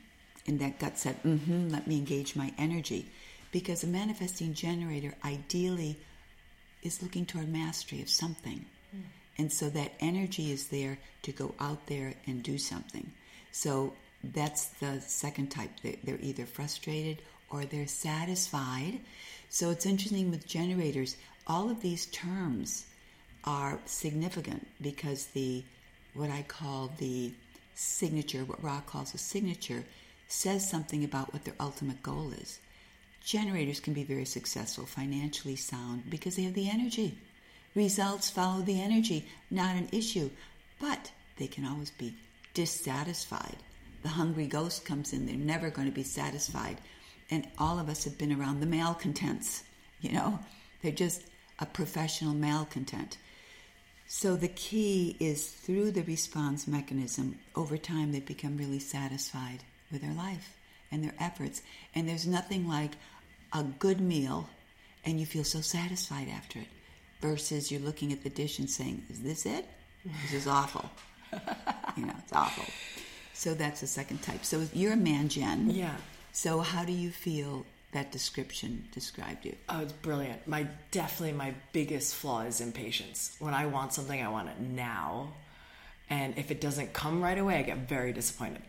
[0.48, 3.10] and that gut said, mm-hmm, let me engage my energy.
[3.50, 5.98] Because a manifesting generator ideally
[6.82, 8.64] is looking toward mastery of something.
[8.94, 9.02] Mm.
[9.38, 13.10] And so that energy is there to go out there and do something.
[13.50, 13.94] So
[14.32, 15.70] that's the second type.
[15.82, 19.00] They're either frustrated or they're satisfied.
[19.48, 22.86] So it's interesting with generators, all of these terms
[23.44, 25.64] are significant because the
[26.14, 27.32] what I call the
[27.74, 29.84] signature, what Ra calls a signature,
[30.28, 32.58] says something about what their ultimate goal is.
[33.22, 37.18] Generators can be very successful, financially sound, because they have the energy.
[37.74, 40.30] Results follow the energy, not an issue,
[40.80, 42.14] but they can always be
[42.54, 43.56] dissatisfied.
[44.06, 46.76] The hungry ghost comes in, they're never going to be satisfied.
[47.28, 49.64] And all of us have been around the malcontents,
[50.00, 50.38] you know,
[50.80, 51.22] they're just
[51.58, 53.18] a professional malcontent.
[54.06, 60.02] So the key is through the response mechanism, over time they become really satisfied with
[60.02, 60.56] their life
[60.92, 61.62] and their efforts.
[61.92, 62.92] And there's nothing like
[63.52, 64.48] a good meal
[65.04, 66.68] and you feel so satisfied after it
[67.20, 69.66] versus you're looking at the dish and saying, Is this it?
[70.22, 70.88] This is awful.
[71.96, 72.66] you know, it's awful.
[73.36, 74.44] So that's the second type.
[74.44, 75.70] So you're a man gen.
[75.70, 75.94] Yeah.
[76.32, 79.54] So how do you feel that description described you?
[79.68, 80.48] Oh, it's brilliant.
[80.48, 83.36] My definitely my biggest flaw is impatience.
[83.38, 85.34] When I want something, I want it now,
[86.08, 88.62] and if it doesn't come right away, I get very disappointed.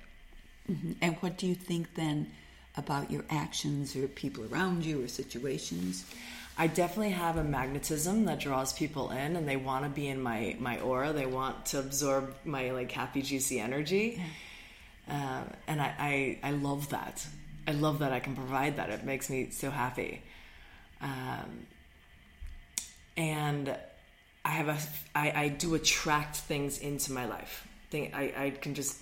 [0.70, 0.92] Mm-hmm.
[1.02, 2.32] And what do you think then
[2.76, 6.06] about your actions or people around you or situations?
[6.58, 10.22] I definitely have a magnetism that draws people in, and they want to be in
[10.22, 11.14] my my aura.
[11.14, 14.22] They want to absorb my like happy, juicy energy,
[15.10, 17.26] uh, and I, I I love that.
[17.68, 18.90] I love that I can provide that.
[18.90, 20.22] It makes me so happy.
[21.02, 21.66] Um,
[23.18, 23.76] and
[24.46, 24.78] I have a,
[25.14, 27.68] I, I do attract things into my life.
[27.90, 28.98] Thing I, I can just,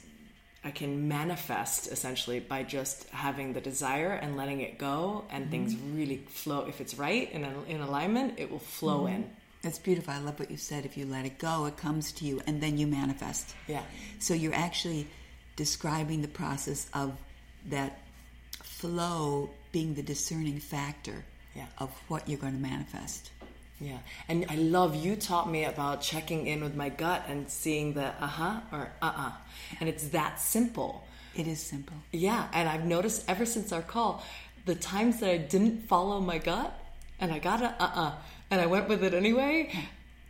[0.63, 5.51] I can manifest essentially by just having the desire and letting it go, and mm-hmm.
[5.51, 6.65] things really flow.
[6.67, 9.15] If it's right and in, in alignment, it will flow mm-hmm.
[9.15, 9.29] in.
[9.61, 10.13] That's beautiful.
[10.13, 10.85] I love what you said.
[10.85, 13.55] If you let it go, it comes to you, and then you manifest.
[13.67, 13.83] Yeah.
[14.19, 15.07] So you're actually
[15.55, 17.17] describing the process of
[17.67, 17.99] that
[18.63, 21.23] flow being the discerning factor
[21.55, 21.65] yeah.
[21.77, 23.31] of what you're going to manifest.
[23.79, 23.97] Yeah.
[24.29, 28.05] And I love you taught me about checking in with my gut and seeing the
[28.05, 29.27] uh huh or uh uh-uh.
[29.27, 29.31] uh.
[29.79, 31.03] And it's that simple.
[31.35, 31.95] It is simple.
[32.11, 32.47] Yeah.
[32.53, 34.23] And I've noticed ever since our call,
[34.65, 36.73] the times that I didn't follow my gut
[37.19, 38.15] and I got a uh uh-uh, uh
[38.51, 39.73] and I went with it anyway,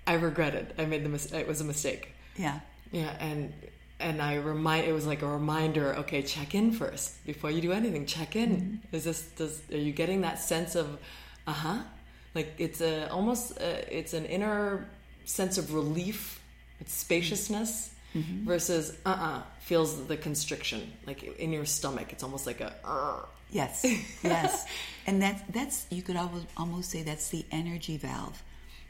[0.08, 0.74] I regretted.
[0.78, 2.14] I made the mis- it was a mistake.
[2.38, 2.60] Yeah.
[2.92, 3.16] Yeah.
[3.20, 3.54] And
[4.00, 5.96] and I remind it was like a reminder.
[6.00, 8.06] Okay, check in first before you do anything.
[8.06, 8.50] Check in.
[8.50, 8.96] Mm-hmm.
[8.96, 11.00] Is this does are you getting that sense of,
[11.48, 11.80] uh huh?
[12.34, 14.88] Like it's a almost a, it's an inner
[15.26, 16.42] sense of relief.
[16.82, 18.46] It's spaciousness mm-hmm.
[18.46, 22.12] versus uh uh-uh, uh feels the constriction like in your stomach.
[22.12, 22.74] It's almost like a.
[22.84, 23.26] Uh.
[23.52, 23.86] Yes,
[24.24, 24.66] yes,
[25.06, 28.42] and that's that's you could almost almost say that's the energy valve.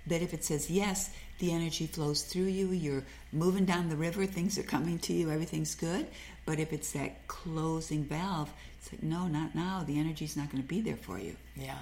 [0.08, 4.26] That if it says yes, the energy flows through you, you're moving down the river,
[4.26, 6.08] things are coming to you, everything's good.
[6.46, 9.84] But if it's that closing valve, it's like, no, not now.
[9.86, 11.36] The energy's not going to be there for you.
[11.56, 11.80] Yeah.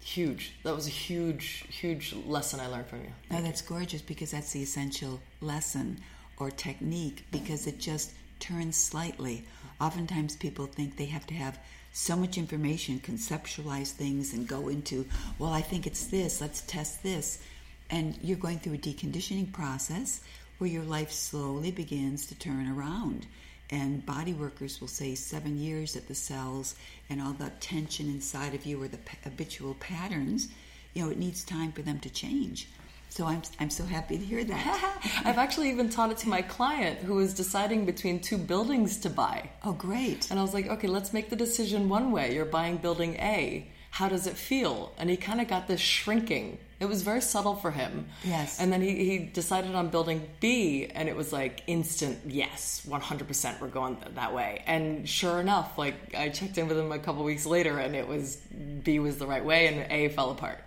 [0.00, 0.54] Huge.
[0.64, 3.12] That was a huge, huge lesson I learned from you.
[3.28, 3.68] Thank no, that's you.
[3.68, 6.00] gorgeous because that's the essential lesson
[6.38, 9.44] or technique because it just turns slightly.
[9.80, 11.58] Oftentimes people think they have to have
[11.92, 15.06] so much information, conceptualize things, and go into,
[15.38, 17.42] well, I think it's this, let's test this.
[17.90, 20.20] And you're going through a deconditioning process
[20.58, 23.26] where your life slowly begins to turn around.
[23.70, 26.74] And body workers will say seven years that the cells
[27.08, 30.48] and all the tension inside of you or the habitual patterns,
[30.94, 32.68] you know, it needs time for them to change.
[33.12, 35.02] So I'm, I'm so happy to hear that.
[35.26, 39.10] I've actually even taught it to my client who is deciding between two buildings to
[39.10, 39.50] buy.
[39.62, 40.30] Oh, great.
[40.30, 42.34] And I was like, okay, let's make the decision one way.
[42.34, 43.70] You're buying building A.
[43.90, 44.94] How does it feel?
[44.96, 48.08] And he kind of got this shrinking it was very subtle for him.
[48.24, 48.58] Yes.
[48.58, 53.60] And then he, he decided on building B, and it was like instant, yes, 100%
[53.60, 54.64] we're going that way.
[54.66, 58.08] And sure enough, like I checked in with him a couple weeks later, and it
[58.08, 60.58] was B was the right way, and A fell apart.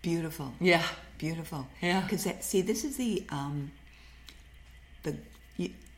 [0.00, 0.54] Beautiful.
[0.60, 0.84] Yeah.
[1.20, 1.66] Beautiful.
[1.80, 2.00] Yeah.
[2.00, 3.70] Because see, this is the um,
[5.02, 5.16] the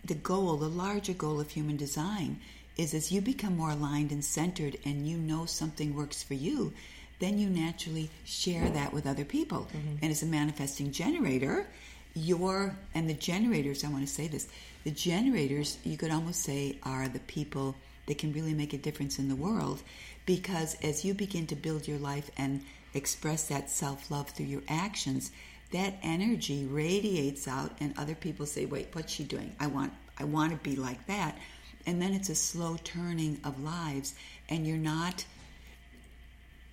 [0.05, 2.41] the goal, the larger goal of human design
[2.77, 6.73] is as you become more aligned and centered, and you know something works for you
[7.21, 9.69] then you naturally share that with other people.
[9.69, 9.99] Mm-hmm.
[10.03, 11.69] And as a manifesting generator,
[12.15, 14.49] your and the generators i want to say this
[14.85, 17.75] the generators you could almost say are the people
[18.07, 19.83] that can really make a difference in the world
[20.27, 22.63] because as you begin to build your life and
[22.95, 25.31] express that self-love through your actions
[25.73, 29.55] that energy radiates out and other people say wait what's she doing?
[29.59, 31.39] I want i want to be like that.
[31.87, 34.15] And then it's a slow turning of lives
[34.49, 35.25] and you're not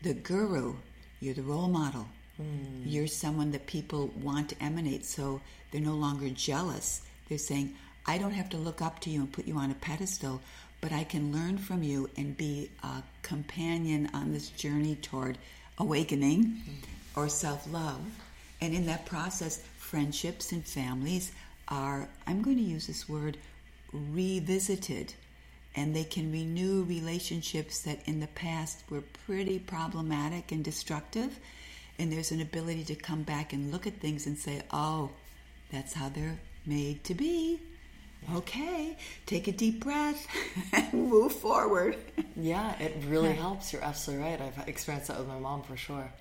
[0.02, 0.76] the guru
[1.20, 2.08] you're the role model.
[2.42, 2.84] Mm.
[2.86, 7.02] you're someone that people want to emanate so they're no longer jealous.
[7.28, 9.76] They're saying i don't have to look up to you and put you on a
[9.76, 10.42] pedestal
[10.82, 15.38] but i can learn from you and be a companion on this journey toward
[15.80, 16.62] awakening
[17.16, 18.02] or self-love
[18.62, 21.32] and in that process friendships and families
[21.68, 23.38] are i'm going to use this word
[23.92, 25.14] revisited
[25.76, 31.40] and they can renew relationships that in the past were pretty problematic and destructive.
[31.98, 35.12] And there's an ability to come back and look at things and say, oh,
[35.72, 37.60] that's how they're made to be.
[38.36, 40.28] Okay, take a deep breath
[40.74, 41.98] and move forward.
[42.36, 43.74] Yeah, it really helps.
[43.74, 44.42] You're absolutely right.
[44.42, 46.12] I've experienced that with my mom for sure.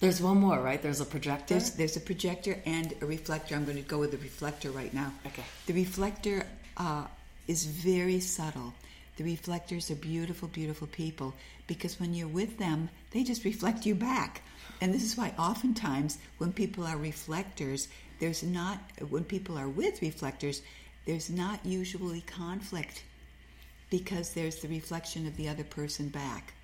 [0.00, 0.82] There's one more, right?
[0.82, 1.54] There's a projector.
[1.54, 3.54] There's, there's a projector and a reflector.
[3.54, 5.12] I'm going to go with the reflector right now.
[5.26, 5.44] Okay.
[5.66, 6.44] The reflector
[6.76, 7.04] uh,
[7.46, 8.74] is very subtle.
[9.16, 11.34] The reflectors are beautiful, beautiful people
[11.68, 14.42] because when you're with them, they just reflect you back.
[14.80, 17.86] And this is why oftentimes when people are reflectors,
[18.18, 20.62] there's not, when people are with reflectors,
[21.04, 23.02] there's not usually conflict
[23.90, 26.54] because there's the reflection of the other person back.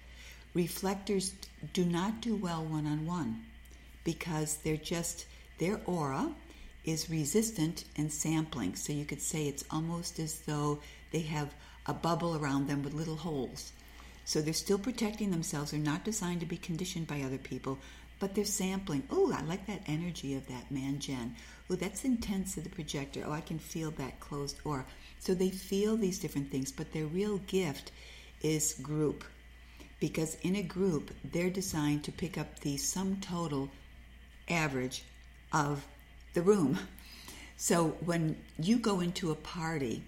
[0.55, 1.33] Reflectors
[1.72, 3.44] do not do well one on one
[4.05, 5.27] because they're just,
[5.59, 6.33] their aura
[6.85, 8.74] is resistant and sampling.
[8.74, 10.81] So you could say it's almost as though
[11.12, 11.53] they have
[11.87, 13.72] a bubble around them with little holes.
[14.24, 15.70] So they're still protecting themselves.
[15.70, 17.79] They're not designed to be conditioned by other people,
[18.18, 19.02] but they're sampling.
[19.11, 21.37] Oh, I like that energy of that man gen.
[21.70, 23.24] Oh, that's intense of the projector.
[23.26, 24.85] Oh, I can feel that closed aura.
[25.20, 27.92] So they feel these different things, but their real gift
[28.42, 29.24] is group.
[30.00, 33.68] Because in a group, they're designed to pick up the sum total
[34.48, 35.04] average
[35.52, 35.85] of
[36.35, 36.78] the room.
[37.57, 40.04] So when you go into a party,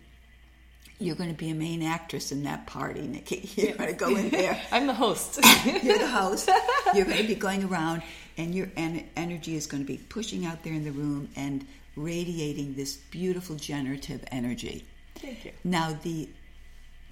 [1.00, 3.50] you're going to be a main actress in that party, Nikki.
[3.56, 4.60] You're going to go in there.
[4.72, 5.40] I'm the host.
[5.82, 6.50] you're the host.
[6.94, 8.02] You're going to be going around,
[8.36, 11.66] and your en- energy is going to be pushing out there in the room and
[11.96, 14.84] radiating this beautiful generative energy.
[15.16, 15.52] Thank you.
[15.64, 16.28] Now the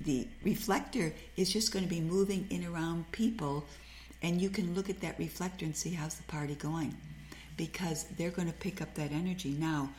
[0.01, 3.65] the reflector is just going to be moving in around people,
[4.23, 6.95] and you can look at that reflector and see how's the party going
[7.57, 9.57] because they're going to pick up that energy.
[9.59, 9.91] Now,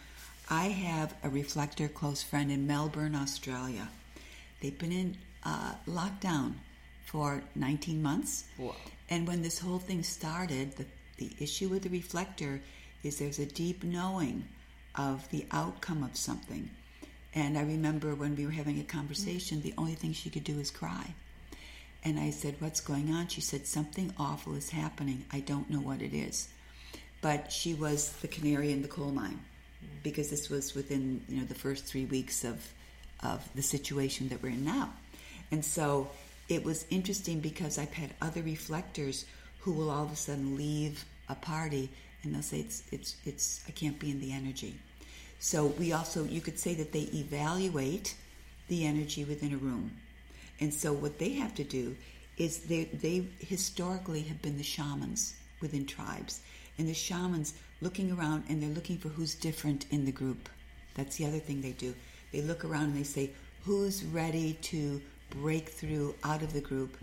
[0.49, 3.87] I have a reflector close friend in Melbourne, Australia.
[4.61, 6.55] They've been in uh, lockdown
[7.05, 8.45] for 19 months.
[8.57, 8.75] Wow.
[9.09, 10.85] And when this whole thing started, the,
[11.17, 12.61] the issue with the reflector
[13.03, 14.47] is there's a deep knowing
[14.95, 16.69] of the outcome of something.
[17.35, 20.59] And I remember when we were having a conversation, the only thing she could do
[20.59, 21.13] is cry.
[22.03, 23.27] And I said, What's going on?
[23.27, 25.25] She said, Something awful is happening.
[25.31, 26.49] I don't know what it is
[27.21, 29.39] but she was the canary in the coal mine
[30.03, 32.73] because this was within you know the first three weeks of
[33.21, 34.93] of the situation that we're in now,
[35.51, 36.09] and so
[36.47, 39.25] it was interesting because I've had other reflectors
[39.59, 41.89] who will all of a sudden leave a party
[42.23, 44.75] and they'll say it's it's it's I can't be in the energy.
[45.39, 48.15] So we also you could say that they evaluate
[48.67, 49.91] the energy within a room,
[50.59, 51.95] and so what they have to do
[52.37, 56.41] is they they historically have been the shamans within tribes.
[56.77, 60.49] And the shamans looking around and they're looking for who's different in the group.
[60.95, 61.93] That's the other thing they do.
[62.31, 63.31] They look around and they say,
[63.63, 66.97] who's ready to break through out of the group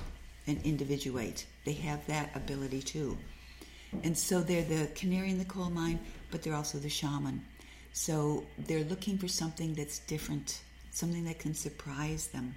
[0.47, 1.47] and individuate?
[1.65, 3.17] They have that ability too.
[4.03, 5.99] And so they're the canary in the coal mine,
[6.31, 7.45] but they're also the shaman.
[7.93, 10.61] So they're looking for something that's different,
[10.91, 12.55] something that can surprise them.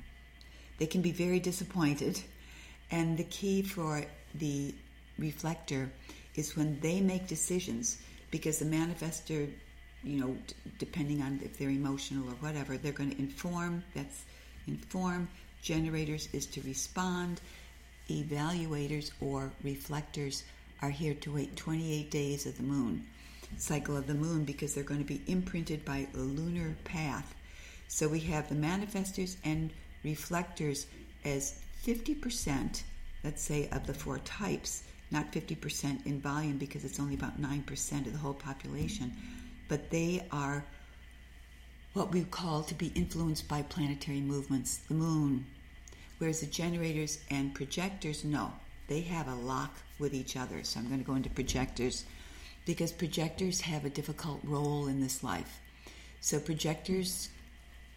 [0.79, 2.21] They can be very disappointed.
[2.91, 4.03] And the key for
[4.35, 4.73] the
[5.17, 5.89] reflector
[6.35, 7.97] is when they make decisions
[8.31, 9.49] because the manifester
[10.03, 14.23] you know d- depending on if they're emotional or whatever they're going to inform that's
[14.67, 15.27] inform.
[15.61, 17.41] Generators is to respond.
[18.09, 20.43] Evaluators or reflectors
[20.81, 23.05] are here to wait 28 days of the moon
[23.57, 27.33] cycle of the moon because they're going to be imprinted by a lunar path.
[27.87, 29.71] So we have the manifestors and
[30.03, 30.85] reflectors
[31.25, 32.83] as 50%
[33.23, 38.05] let's say of the four types not 50% in volume because it's only about 9%
[38.05, 39.13] of the whole population,
[39.67, 40.63] but they are
[41.93, 45.45] what we call to be influenced by planetary movements, the moon.
[46.19, 48.53] Whereas the generators and projectors, no,
[48.87, 50.63] they have a lock with each other.
[50.63, 52.05] So I'm going to go into projectors.
[52.65, 55.59] because projectors have a difficult role in this life.
[56.21, 57.29] So projectors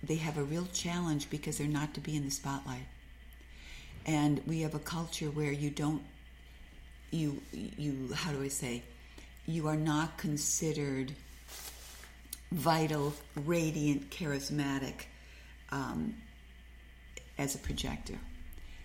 [0.03, 2.87] they have a real challenge because they're not to be in the spotlight.
[4.05, 6.03] And we have a culture where you don't
[7.13, 8.83] you you how do I say
[9.47, 11.13] you are not considered
[12.51, 15.05] vital, radiant, charismatic
[15.71, 16.15] um,
[17.39, 18.19] as a projector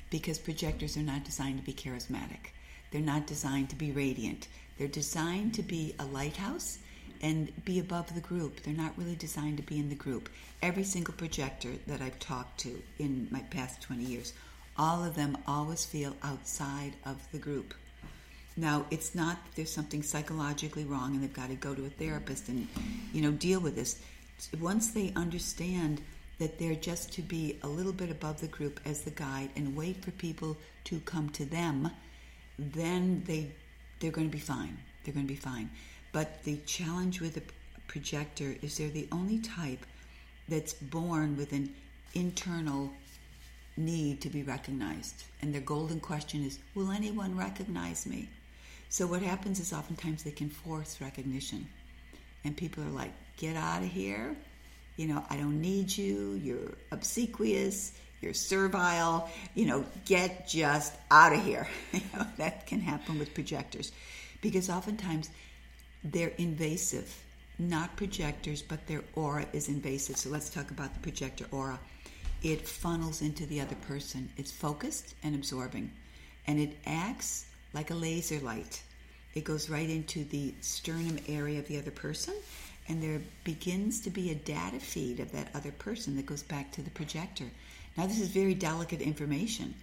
[0.09, 2.51] because projectors are not designed to be charismatic.
[2.91, 4.47] They're not designed to be radiant.
[4.77, 6.79] They're designed to be a lighthouse
[7.21, 8.63] and be above the group.
[8.63, 10.29] They're not really designed to be in the group.
[10.61, 14.33] Every single projector that I've talked to in my past 20 years,
[14.77, 17.73] all of them always feel outside of the group.
[18.57, 21.89] Now, it's not that there's something psychologically wrong and they've got to go to a
[21.89, 22.67] therapist and,
[23.13, 23.99] you know, deal with this.
[24.59, 26.01] Once they understand
[26.39, 29.75] that they're just to be a little bit above the group as the guide and
[29.75, 31.91] wait for people to come to them,
[32.57, 33.51] then they
[33.99, 34.77] they're going to be fine.
[35.03, 35.69] They're going to be fine.
[36.11, 37.41] But the challenge with a
[37.87, 39.85] projector is they're the only type
[40.47, 41.73] that's born with an
[42.13, 42.91] internal
[43.75, 45.23] need to be recognized.
[45.41, 48.29] And their golden question is, will anyone recognize me?
[48.89, 51.67] So what happens is oftentimes they can force recognition.
[52.43, 54.35] And people are like, get out of here.
[54.95, 56.33] You know, I don't need you.
[56.41, 57.93] You're obsequious.
[58.21, 59.29] You're servile.
[59.55, 61.67] You know, get just out of here.
[61.91, 63.91] you know, that can happen with projectors
[64.41, 65.29] because oftentimes
[66.03, 67.23] they're invasive.
[67.59, 70.17] Not projectors, but their aura is invasive.
[70.17, 71.79] So let's talk about the projector aura.
[72.43, 74.29] It funnels into the other person.
[74.37, 75.91] It's focused and absorbing.
[76.45, 77.46] And it acts
[77.77, 78.81] like a laser light.
[79.35, 82.33] It goes right into the sternum area of the other person,
[82.89, 86.71] and there begins to be a data feed of that other person that goes back
[86.71, 87.45] to the projector.
[87.95, 89.75] Now, this is very delicate information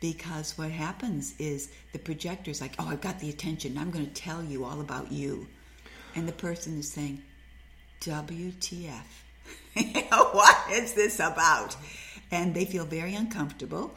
[0.00, 3.76] because what happens is the projector is like, Oh, I've got the attention.
[3.76, 5.48] I'm going to tell you all about you.
[6.14, 7.20] And the person is saying,
[8.02, 9.02] WTF?
[10.32, 11.76] what is this about?
[12.30, 13.96] And they feel very uncomfortable.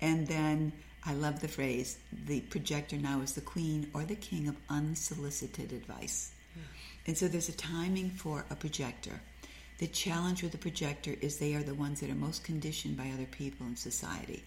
[0.00, 0.72] And then
[1.06, 5.72] I love the phrase the projector now is the queen or the king of unsolicited
[5.72, 6.32] advice.
[6.54, 6.60] Hmm.
[7.06, 9.20] And so there's a timing for a projector.
[9.78, 13.10] The challenge with the projector is they are the ones that are most conditioned by
[13.12, 14.42] other people in society.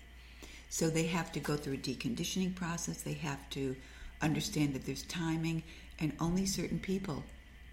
[0.69, 3.75] So they have to go through a deconditioning process, they have to
[4.21, 5.63] understand that there's timing,
[5.99, 7.23] and only certain people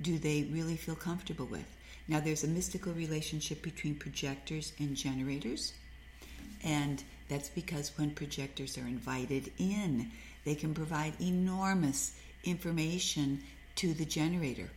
[0.01, 1.67] do they really feel comfortable with.
[2.07, 5.73] Now, there's a mystical relationship between projectors and generators,
[6.63, 10.11] and that's because when projectors are invited in,
[10.45, 12.15] they can provide enormous
[12.45, 13.43] information
[13.77, 14.69] to the generator.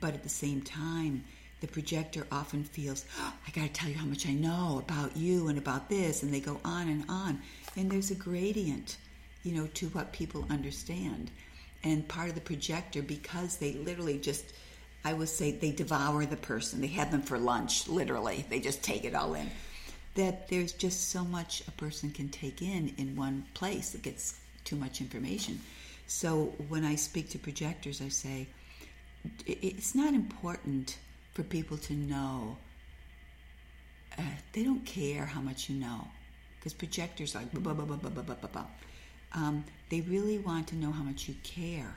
[0.00, 1.24] But at the same time,
[1.60, 5.16] the projector often feels, oh, I got to tell you how much I know about
[5.16, 7.40] you and about this, and they go on and on.
[7.76, 8.98] And there's a gradient,
[9.42, 11.30] you know, to what people understand.
[11.84, 14.44] And part of the projector, because they literally just,
[15.04, 16.80] I would say, they devour the person.
[16.80, 18.44] They have them for lunch, literally.
[18.50, 19.48] They just take it all in
[20.16, 23.94] that there's just so much a person can take in in one place.
[23.94, 25.60] It gets too much information.
[26.06, 28.48] So when I speak to projectors, I say
[29.46, 30.98] it's not important
[31.34, 32.56] for people to know.
[34.18, 36.06] Uh, they don't care how much you know
[36.66, 38.66] because projectors are like blah, blah, blah, blah, blah, blah, blah, blah.
[39.34, 41.94] Um, they really want to know how much you care.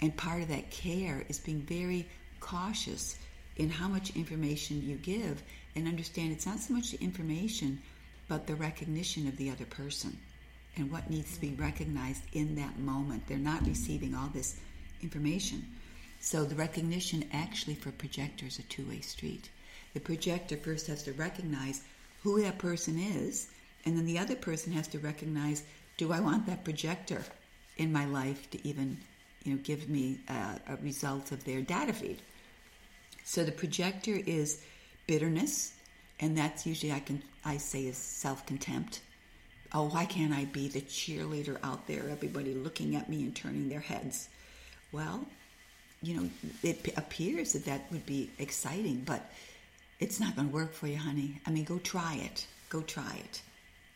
[0.00, 2.08] And part of that care is being very
[2.40, 3.18] cautious
[3.56, 5.42] in how much information you give
[5.76, 7.80] and understand it's not so much the information,
[8.28, 10.18] but the recognition of the other person
[10.76, 11.62] and what needs to be mm-hmm.
[11.62, 13.26] recognized in that moment.
[13.26, 14.56] They're not receiving all this
[15.02, 15.66] information.
[16.20, 19.50] So the recognition actually for projector is a two way street.
[19.92, 21.82] The projector first has to recognize
[22.22, 23.48] who that person is,
[23.84, 25.62] and then the other person has to recognize
[25.96, 27.22] do I want that projector
[27.76, 28.98] in my life to even
[29.44, 32.20] you know give me a, a result of their data feed.
[33.24, 34.62] So the projector is
[35.06, 35.72] bitterness,
[36.20, 39.00] and that's usually I can I say is self contempt.
[39.72, 42.08] Oh, why can't I be the cheerleader out there?
[42.08, 44.28] Everybody looking at me and turning their heads.
[44.92, 45.26] Well,
[46.02, 46.30] you know,
[46.62, 49.32] it appears that that would be exciting, but
[49.98, 51.40] it's not going to work for you, honey.
[51.46, 52.46] I mean, go try it.
[52.68, 53.42] Go try it,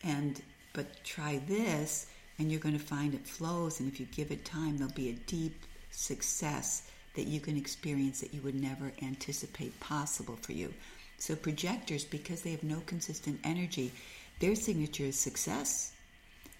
[0.03, 0.41] and
[0.73, 2.07] but try this,
[2.37, 3.79] and you're going to find it flows.
[3.79, 6.83] And if you give it time, there'll be a deep success
[7.15, 10.73] that you can experience that you would never anticipate possible for you.
[11.19, 13.91] So, projectors, because they have no consistent energy,
[14.39, 15.91] their signature is success.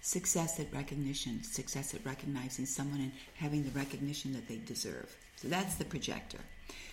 [0.02, 5.14] Success at recognition, success at recognizing someone and having the recognition that they deserve.
[5.36, 6.38] So, that's the projector.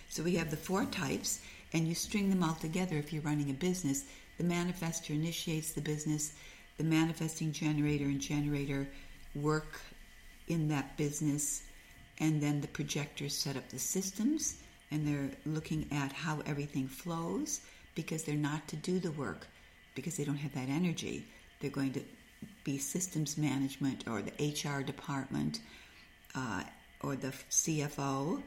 [0.08, 1.40] So, we have the four types,
[1.72, 4.04] and you string them all together if you're running a business.
[4.38, 6.32] The manifester initiates the business,
[6.78, 8.88] the manifesting generator and generator
[9.34, 9.80] work
[10.48, 11.62] in that business
[12.20, 14.56] and then the projectors set up the systems
[14.90, 17.60] and they're looking at how everything flows
[17.94, 19.46] because they're not to do the work
[19.94, 21.24] because they don't have that energy.
[21.60, 22.02] They're going to
[22.64, 25.60] be systems management or the HR department
[26.34, 26.62] uh,
[27.02, 28.42] or the CFO,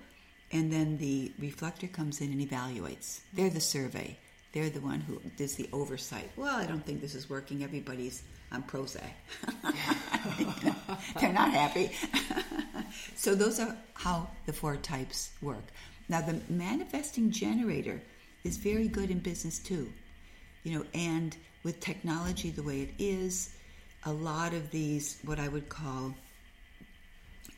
[0.51, 3.21] and then the reflector comes in and evaluates.
[3.33, 4.17] They're the survey.
[4.53, 6.29] They're the one who does the oversight.
[6.35, 7.63] Well, I don't think this is working.
[7.63, 9.01] Everybody's on Prozac.
[11.21, 11.91] They're not happy.
[13.15, 15.63] so those are how the four types work.
[16.11, 18.01] Now the manifesting generator
[18.43, 19.93] is very good in business too.
[20.63, 23.53] You know, and with technology the way it is,
[24.03, 26.13] a lot of these what I would call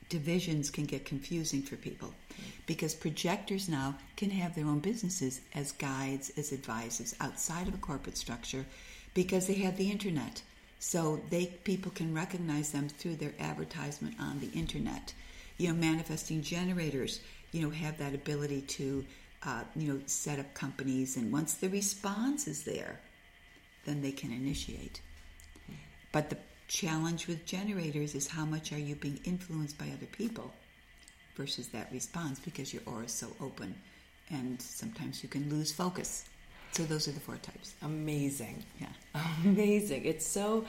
[0.08, 2.14] divisions can get confusing for people
[2.68, 7.78] because projectors now can have their own businesses as guides, as advisors outside of a
[7.78, 8.68] corporate structure
[9.16, 10.43] because they have the internet.
[10.78, 15.12] So they people can recognize them through their advertisement on the internet.
[15.58, 17.20] You know, manifesting generators,
[17.54, 19.06] you know, have that ability to,
[19.45, 22.99] uh, you know, set up companies, and once the response is there,
[23.86, 24.99] then they can initiate.
[26.12, 26.38] But the
[26.68, 30.54] challenge with generators is how much are you being influenced by other people
[31.36, 33.76] versus that response because your aura is so open
[34.30, 36.26] and sometimes you can lose focus.
[36.72, 37.76] So those are the four types.
[37.84, 38.64] Amazing.
[38.80, 39.22] Yeah.
[39.43, 40.06] Amazing.
[40.06, 40.66] It's so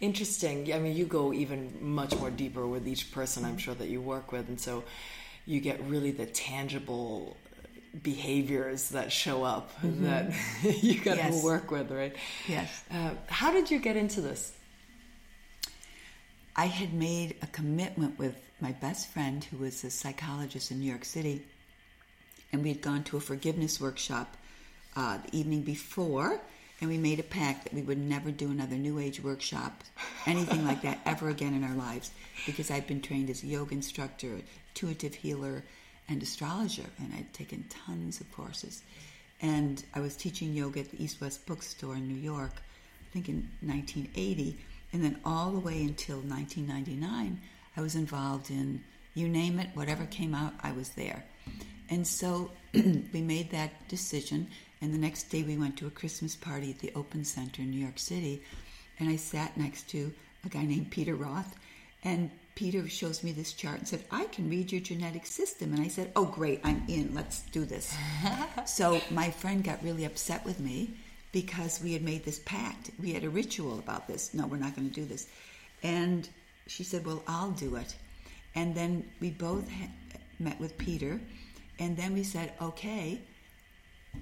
[0.00, 0.72] interesting.
[0.72, 4.00] I mean, you go even much more deeper with each person I'm sure that you
[4.00, 4.84] work with and so
[5.48, 7.34] you get really the tangible
[8.02, 10.04] behaviors that show up mm-hmm.
[10.04, 10.34] that
[10.82, 11.40] you got yes.
[11.40, 12.14] to work with, right?
[12.46, 12.84] Yes.
[12.92, 14.52] Uh, how did you get into this?
[16.54, 20.90] I had made a commitment with my best friend, who was a psychologist in New
[20.90, 21.42] York City,
[22.52, 24.36] and we had gone to a forgiveness workshop
[24.96, 26.40] uh, the evening before,
[26.80, 29.82] and we made a pact that we would never do another New Age workshop,
[30.26, 32.10] anything like that, ever again in our lives,
[32.44, 34.40] because I'd been trained as a yoga instructor,
[34.78, 35.64] intuitive healer,
[36.08, 38.82] and astrologer, and I'd taken tons of courses.
[39.42, 43.28] And I was teaching yoga at the East West Bookstore in New York, I think
[43.28, 44.56] in 1980,
[44.92, 47.40] and then all the way until 1999,
[47.76, 48.82] I was involved in
[49.14, 51.24] you name it, whatever came out, I was there.
[51.90, 54.48] And so we made that decision,
[54.80, 57.70] and the next day we went to a Christmas party at the Open Center in
[57.70, 58.42] New York City,
[59.00, 60.12] and I sat next to
[60.44, 61.56] a guy named Peter Roth,
[62.04, 65.72] and Peter shows me this chart and said, I can read your genetic system.
[65.72, 67.14] And I said, Oh, great, I'm in.
[67.14, 67.96] Let's do this.
[68.66, 70.96] so my friend got really upset with me
[71.30, 72.90] because we had made this pact.
[73.00, 74.34] We had a ritual about this.
[74.34, 75.28] No, we're not going to do this.
[75.84, 76.28] And
[76.66, 77.94] she said, Well, I'll do it.
[78.56, 79.70] And then we both
[80.40, 81.20] met with Peter.
[81.78, 83.20] And then we said, Okay.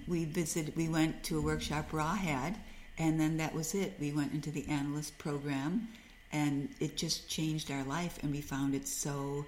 [0.07, 2.59] We visited, we went to a workshop Ra had.
[2.99, 3.95] And then that was it.
[3.99, 5.89] We went into the analyst program
[6.33, 9.45] and it just changed our life and we found it so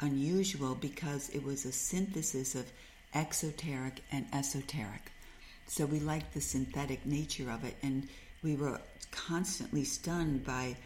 [0.00, 2.70] unusual because it was a synthesis of
[3.14, 5.12] exoteric and esoteric
[5.66, 8.08] so we liked the synthetic nature of it and
[8.42, 10.76] we were constantly stunned by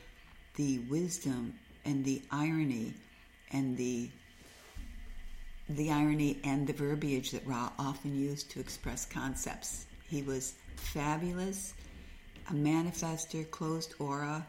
[0.56, 2.92] the wisdom and the irony
[3.52, 4.10] and the
[5.68, 9.84] the irony and the verbiage that Ra often used to express concepts.
[10.08, 11.74] He was fabulous,
[12.48, 14.46] a manifester, closed aura,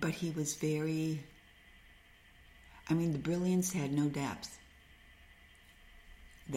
[0.00, 1.20] but he was very,
[2.88, 4.58] I mean, the brilliance had no depth.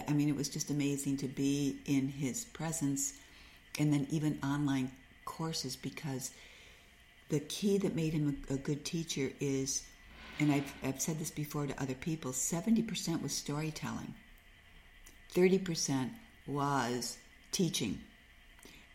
[0.08, 3.14] I mean, it was just amazing to be in his presence
[3.80, 4.92] and then even online
[5.26, 6.32] courses because
[7.30, 9.84] the key that made him a, a good teacher is,
[10.40, 14.14] and I've, I've said this before to other people 70% was storytelling,
[15.34, 16.10] 30%
[16.48, 17.18] was
[17.52, 18.00] teaching.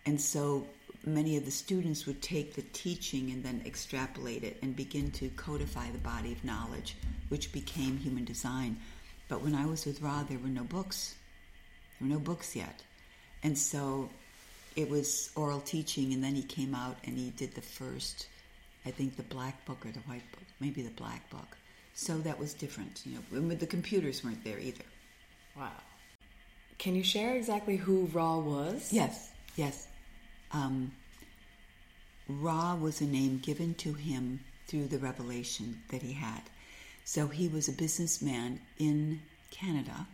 [0.05, 0.67] And so
[1.07, 5.29] many of the students would take the teaching and then extrapolate it and begin to
[5.31, 6.97] codify the body of knowledge,
[7.29, 8.77] which became human design.
[9.29, 11.15] But when I was with Ra, there were no books.
[11.99, 12.83] There were no books yet.
[13.43, 14.11] And so
[14.75, 18.27] it was oral teaching, and then he came out and he did the first,
[18.85, 21.57] I think, the black book or the white book, maybe the black book.
[21.95, 23.55] So that was different, you know.
[23.55, 24.85] The computers weren't there either.
[25.57, 25.71] Wow.
[26.79, 28.93] Can you share exactly who Ra was?
[28.93, 29.87] Yes, yes.
[30.53, 30.93] Um,
[32.29, 36.43] Ra was a name given to him through the revelation that he had.
[37.05, 39.21] So he was a businessman in
[39.51, 40.07] Canada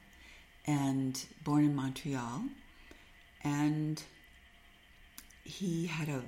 [0.67, 2.43] and born in Montreal.
[3.45, 4.03] And
[5.45, 6.23] he had a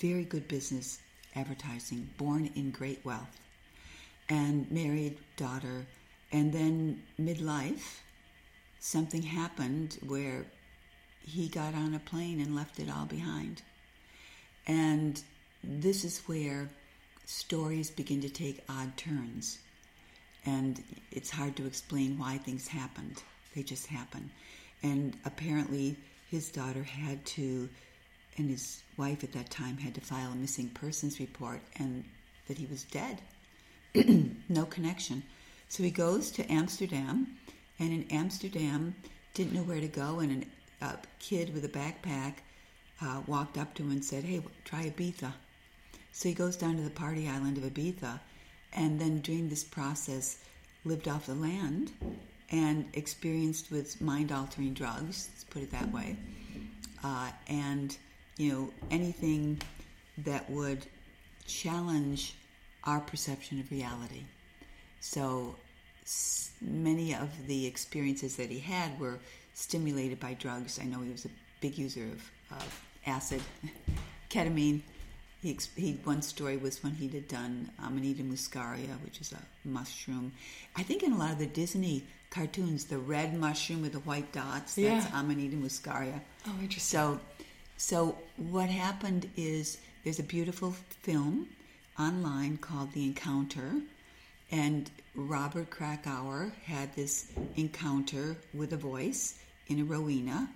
[0.00, 0.98] very good business
[1.34, 3.40] advertising, born in great wealth,
[4.28, 5.86] and married daughter.
[6.32, 8.00] And then midlife,
[8.80, 10.44] something happened where
[11.24, 13.62] he got on a plane and left it all behind.
[14.66, 15.22] And
[15.62, 16.68] this is where
[17.26, 19.58] stories begin to take odd turns.
[20.44, 23.22] and it's hard to explain why things happened.
[23.54, 24.30] They just happen.
[24.82, 25.96] And apparently,
[26.30, 27.68] his daughter had to,
[28.36, 32.04] and his wife at that time had to file a missing persons report, and
[32.48, 33.20] that he was dead.
[34.48, 35.22] no connection.
[35.68, 37.36] So he goes to Amsterdam,
[37.78, 38.94] and in Amsterdam,
[39.34, 40.44] didn't know where to go, and
[40.82, 42.34] a kid with a backpack
[43.00, 45.32] uh, walked up to him and said, Hey, try Ibiza.
[46.12, 48.20] So he goes down to the party island of Ibiza,
[48.74, 50.38] and then during this process,
[50.84, 51.92] lived off the land
[52.50, 56.16] and experienced with mind altering drugs, let's put it that way,
[57.02, 57.96] uh, and
[58.36, 59.60] you know anything
[60.18, 60.84] that would
[61.46, 62.34] challenge
[62.84, 64.22] our perception of reality.
[65.00, 65.56] So
[66.60, 69.18] many of the experiences that he had were
[69.54, 70.78] stimulated by drugs.
[70.80, 71.30] I know he was a
[71.60, 73.42] big user of, of acid,
[74.30, 74.82] ketamine.
[75.40, 79.68] He, he, one story was when he had done um, Amanita muscaria, which is a
[79.68, 80.32] mushroom.
[80.76, 84.30] I think in a lot of the Disney cartoons, the red mushroom with the white
[84.32, 85.04] dots, that's yeah.
[85.12, 86.20] Um, Amanita muscaria.
[86.46, 86.98] Oh, interesting.
[86.98, 87.20] So,
[87.76, 90.72] so what happened is there's a beautiful
[91.02, 91.48] film
[91.98, 93.72] online called The Encounter,
[94.50, 99.38] and Robert Krakower had this encounter with a voice
[99.78, 100.48] in Rowena,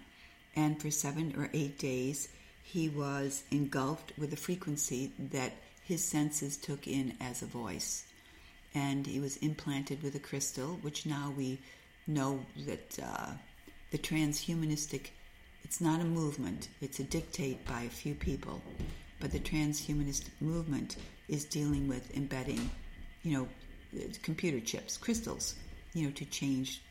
[0.55, 2.29] and for seven or eight days,
[2.63, 5.53] he was engulfed with a frequency that
[5.85, 8.05] his senses took in as a voice.
[8.75, 11.59] And he was implanted with a crystal, which now we
[12.07, 13.31] know that uh,
[13.91, 15.09] the transhumanistic,
[15.63, 18.61] it's not a movement, it's a dictate by a few people.
[19.21, 20.97] But the transhumanist movement
[21.29, 22.71] is dealing with embedding,
[23.23, 23.49] you know,
[24.23, 25.55] computer chips, crystals,
[25.95, 26.83] you know, to change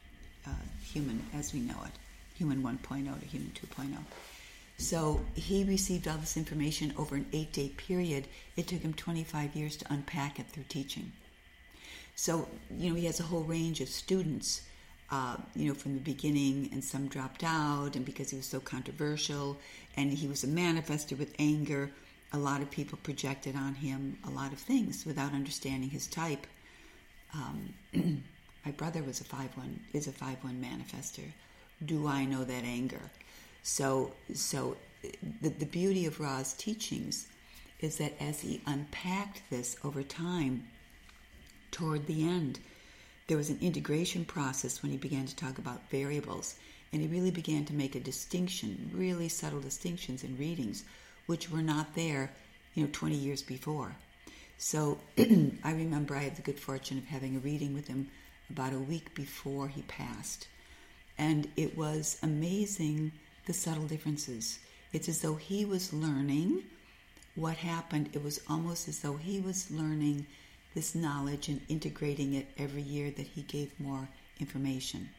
[0.48, 0.52] uh,
[0.84, 1.92] human as we know it,
[2.38, 3.98] human 1.0 to human 2.0.
[4.78, 8.28] So he received all this information over an eight day period.
[8.58, 11.12] It took him 25 years to unpack it through teaching.
[12.16, 14.62] So, you know, he has a whole range of students,
[15.12, 18.60] uh, you know, from the beginning, and some dropped out, and because he was so
[18.60, 19.58] controversial,
[19.98, 21.92] and he was a manifester with anger,
[22.32, 26.48] a lot of people projected on him a lot of things without understanding his type.
[27.34, 27.74] Um,
[28.66, 31.32] my brother was a five one is a five one manifester.
[31.84, 33.12] Do I know that anger?
[33.64, 34.78] So, so
[35.42, 37.28] the, the beauty of Ra's teachings
[37.80, 40.68] is that as he unpacked this over time,
[41.72, 42.60] toward the end,
[43.28, 46.56] there was an integration process when he began to talk about variables,
[46.94, 50.86] and he really began to make a distinction, really subtle distinctions in readings,
[51.26, 52.32] which were not there,
[52.76, 53.96] you know, 20 years before.
[54.58, 58.10] So I remember I had the good fortune of having a reading with him
[58.50, 60.48] about a week before he passed.
[61.18, 63.12] And it was amazing
[63.46, 64.60] the subtle differences.
[64.92, 66.64] It's as though he was learning
[67.36, 68.10] what happened.
[68.14, 70.26] It was almost as though he was learning
[70.74, 74.08] this knowledge and integrating it every year that he gave more
[74.40, 75.10] information.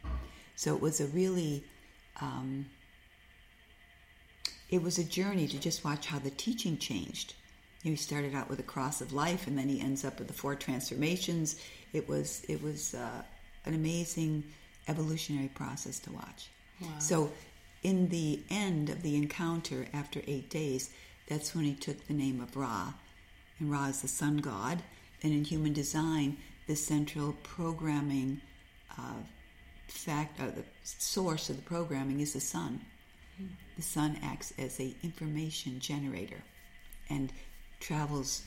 [0.55, 1.63] So it was a really,
[2.21, 2.67] um,
[4.69, 7.33] it was a journey to just watch how the teaching changed.
[7.83, 10.33] He started out with a cross of life, and then he ends up with the
[10.33, 11.55] four transformations.
[11.93, 13.21] It was it was uh,
[13.65, 14.43] an amazing
[14.87, 16.49] evolutionary process to watch.
[16.81, 16.87] Wow.
[16.99, 17.31] So
[17.83, 20.89] in the end of the encounter, after eight days,
[21.27, 22.93] that's when he took the name of Ra.
[23.59, 24.81] And Ra is the sun god.
[25.23, 28.41] And in human design, the central programming
[28.97, 29.21] uh,
[29.87, 32.81] fact, uh, the source of the programming is the sun.
[33.75, 36.43] The sun acts as a information generator
[37.09, 37.31] and
[37.79, 38.43] travels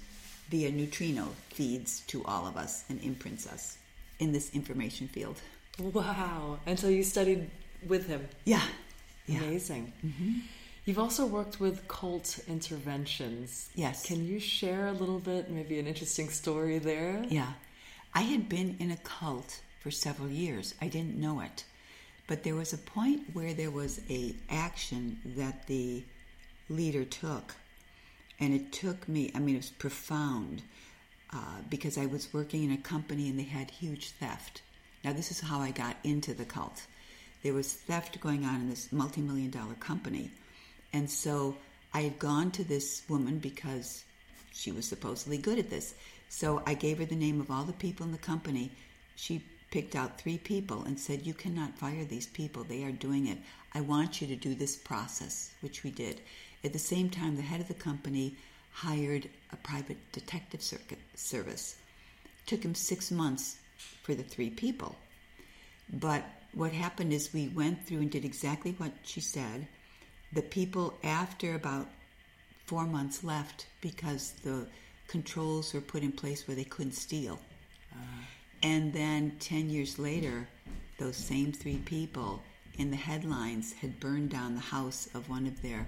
[0.48, 3.78] via neutrino feeds to all of us and imprints us
[4.18, 5.40] in this information field.
[5.80, 6.60] Wow.
[6.66, 7.50] And so you studied
[7.86, 8.28] with him?
[8.44, 8.62] Yeah.
[9.26, 9.42] Yeah.
[9.42, 9.92] Amazing.
[10.04, 10.32] Mm-hmm.
[10.84, 13.70] You've also worked with cult interventions.
[13.74, 14.04] Yes.
[14.04, 17.24] Can you share a little bit, maybe an interesting story there?
[17.28, 17.52] Yeah.
[18.14, 20.74] I had been in a cult for several years.
[20.80, 21.64] I didn't know it.
[22.26, 26.04] But there was a point where there was a action that the
[26.68, 27.54] leader took.
[28.38, 30.62] And it took me, I mean, it was profound
[31.32, 34.62] uh, because I was working in a company and they had huge theft.
[35.02, 36.82] Now, this is how I got into the cult
[37.42, 40.30] there was theft going on in this multi million dollar company.
[40.92, 41.56] And so
[41.94, 44.04] I had gone to this woman because
[44.52, 45.94] she was supposedly good at this.
[46.28, 48.70] So I gave her the name of all the people in the company.
[49.16, 52.64] She picked out three people and said, You cannot fire these people.
[52.64, 53.38] They are doing it.
[53.74, 56.20] I want you to do this process, which we did.
[56.62, 58.36] At the same time, the head of the company
[58.72, 61.76] hired a private detective circuit service.
[62.24, 63.56] It took him six months
[64.02, 64.96] for the three people.
[65.92, 69.66] But what happened is we went through and did exactly what she said.
[70.32, 71.88] The people, after about
[72.66, 74.66] four months, left because the
[75.08, 77.38] controls were put in place where they couldn't steal.
[77.92, 77.96] Uh,
[78.62, 80.46] And then 10 years later,
[80.98, 82.42] those same three people
[82.78, 85.86] in the headlines had burned down the house of one of their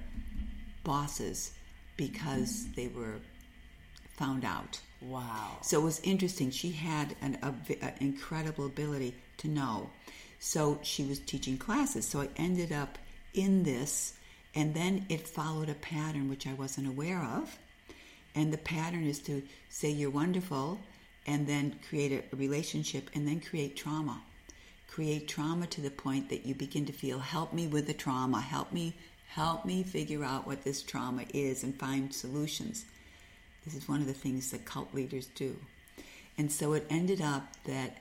[0.85, 1.53] bosses
[1.97, 3.17] because they were
[4.17, 4.81] found out.
[5.01, 5.59] Wow.
[5.63, 6.51] So it was interesting.
[6.51, 7.53] She had an a,
[7.85, 9.91] a incredible ability to know.
[10.39, 12.07] So she was teaching classes.
[12.07, 12.99] So I ended up
[13.35, 14.15] in this,
[14.55, 17.59] and then it followed a pattern which I wasn't aware of.
[18.35, 20.81] And the pattern is to say you're wonderful,
[21.27, 24.23] and then create a, a relationship, and then create trauma.
[24.89, 28.41] Create trauma to the point that you begin to feel, help me with the trauma,
[28.41, 28.95] help me,
[29.29, 32.85] help me figure out what this trauma is and find solutions.
[33.65, 35.57] This is one of the things that cult leaders do.
[36.39, 37.99] And so it ended up that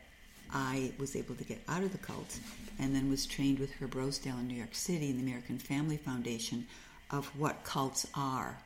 [0.53, 2.39] I was able to get out of the cult
[2.79, 5.97] and then was trained with Herb Rosedale in New York City in the American Family
[5.97, 6.67] Foundation
[7.09, 8.57] of what cults are.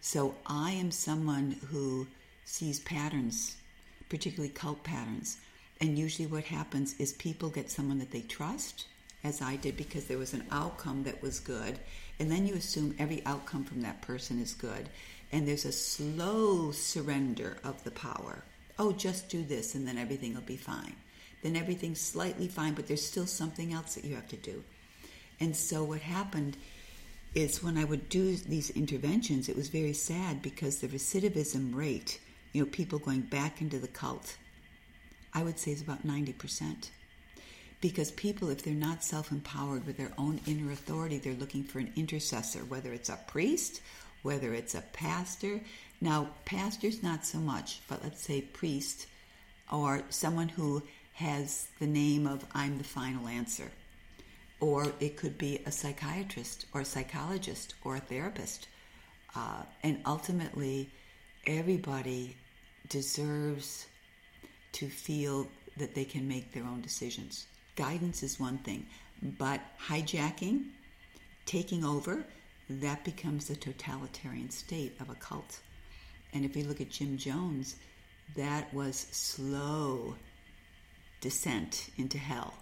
[0.00, 2.06] So I am someone who
[2.44, 3.56] sees patterns,
[4.08, 5.38] particularly cult patterns.
[5.80, 8.86] And usually what happens is people get someone that they trust,
[9.22, 11.78] as I did, because there was an outcome that was good.
[12.18, 14.88] And then you assume every outcome from that person is good
[15.32, 18.42] and there's a slow surrender of the power.
[18.78, 20.94] Oh, just do this and then everything will be fine.
[21.42, 24.64] Then everything's slightly fine, but there's still something else that you have to do.
[25.40, 26.56] And so what happened
[27.34, 32.20] is when I would do these interventions, it was very sad because the recidivism rate,
[32.52, 34.36] you know, people going back into the cult,
[35.34, 36.88] I would say is about 90%.
[37.80, 41.78] Because people, if they're not self empowered with their own inner authority, they're looking for
[41.78, 43.80] an intercessor, whether it's a priest
[44.22, 45.60] whether it's a pastor.
[46.00, 49.06] Now, pastors, not so much, but let's say priest
[49.70, 50.82] or someone who
[51.14, 53.70] has the name of I'm the final answer.
[54.60, 58.68] Or it could be a psychiatrist or a psychologist or a therapist.
[59.34, 60.90] Uh, and ultimately,
[61.46, 62.36] everybody
[62.88, 63.86] deserves
[64.72, 67.46] to feel that they can make their own decisions.
[67.76, 68.86] Guidance is one thing,
[69.22, 70.64] but hijacking,
[71.46, 72.24] taking over,
[72.68, 75.60] that becomes the totalitarian state of a cult.
[76.32, 77.76] And if you look at Jim Jones,
[78.36, 80.14] that was slow
[81.20, 82.54] descent into hell.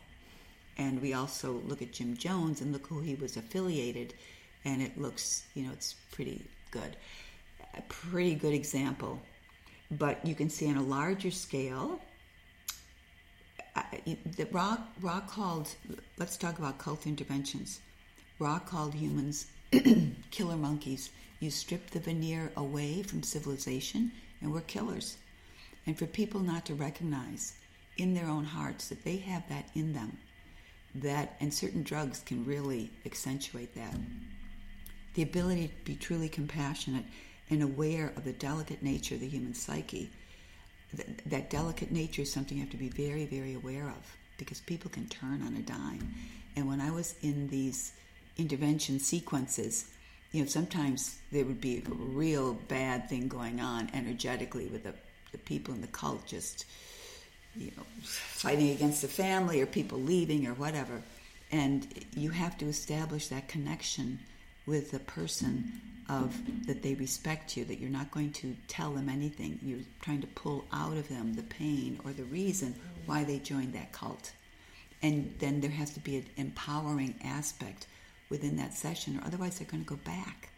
[0.78, 4.14] And we also look at Jim Jones and look who he was affiliated,
[4.64, 6.96] and it looks, you know, it's pretty good.
[7.76, 9.20] A pretty good example.
[9.90, 12.00] But you can see on a larger scale,
[14.04, 15.74] the Ra, Ra called,
[16.18, 17.80] let's talk about cult interventions.
[18.38, 19.46] Ra called humans
[20.30, 21.10] killer monkeys.
[21.40, 25.16] You strip the veneer away from civilization, and we're killers.
[25.86, 27.54] And for people not to recognize
[27.96, 30.18] in their own hearts that they have that in them,
[30.94, 33.94] that, and certain drugs can really accentuate that.
[35.14, 37.04] The ability to be truly compassionate
[37.50, 40.10] and aware of the delicate nature of the human psyche.
[40.94, 44.60] That, that delicate nature is something you have to be very, very aware of because
[44.60, 46.14] people can turn on a dime.
[46.54, 47.92] And when I was in these
[48.36, 49.86] intervention sequences,
[50.32, 54.94] you know, sometimes there would be a real bad thing going on energetically with the,
[55.32, 56.66] the people in the cult just,
[57.56, 61.00] you know, fighting against the family or people leaving or whatever.
[61.52, 64.18] And you have to establish that connection
[64.66, 69.08] with the person of that they respect you, that you're not going to tell them
[69.08, 69.58] anything.
[69.62, 72.74] You're trying to pull out of them the pain or the reason
[73.06, 74.32] why they joined that cult.
[75.02, 77.86] And then there has to be an empowering aspect
[78.28, 80.50] within that session, or otherwise they're going to go back.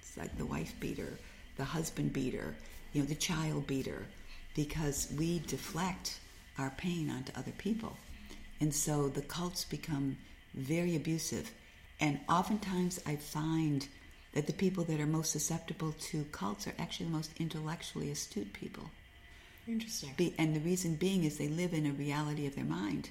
[0.00, 1.18] It's like the wife beater,
[1.56, 2.54] the husband beater,
[2.92, 4.06] you know, the child beater,
[4.54, 6.18] because we deflect
[6.58, 7.96] our pain onto other people.
[8.60, 10.16] And so the cults become
[10.54, 11.50] very abusive.
[12.00, 13.86] And oftentimes I find
[14.32, 18.52] that the people that are most susceptible to cults are actually the most intellectually astute
[18.52, 18.90] people.
[19.66, 20.10] Interesting.
[20.16, 23.10] Be, and the reason being is they live in a reality of their mind.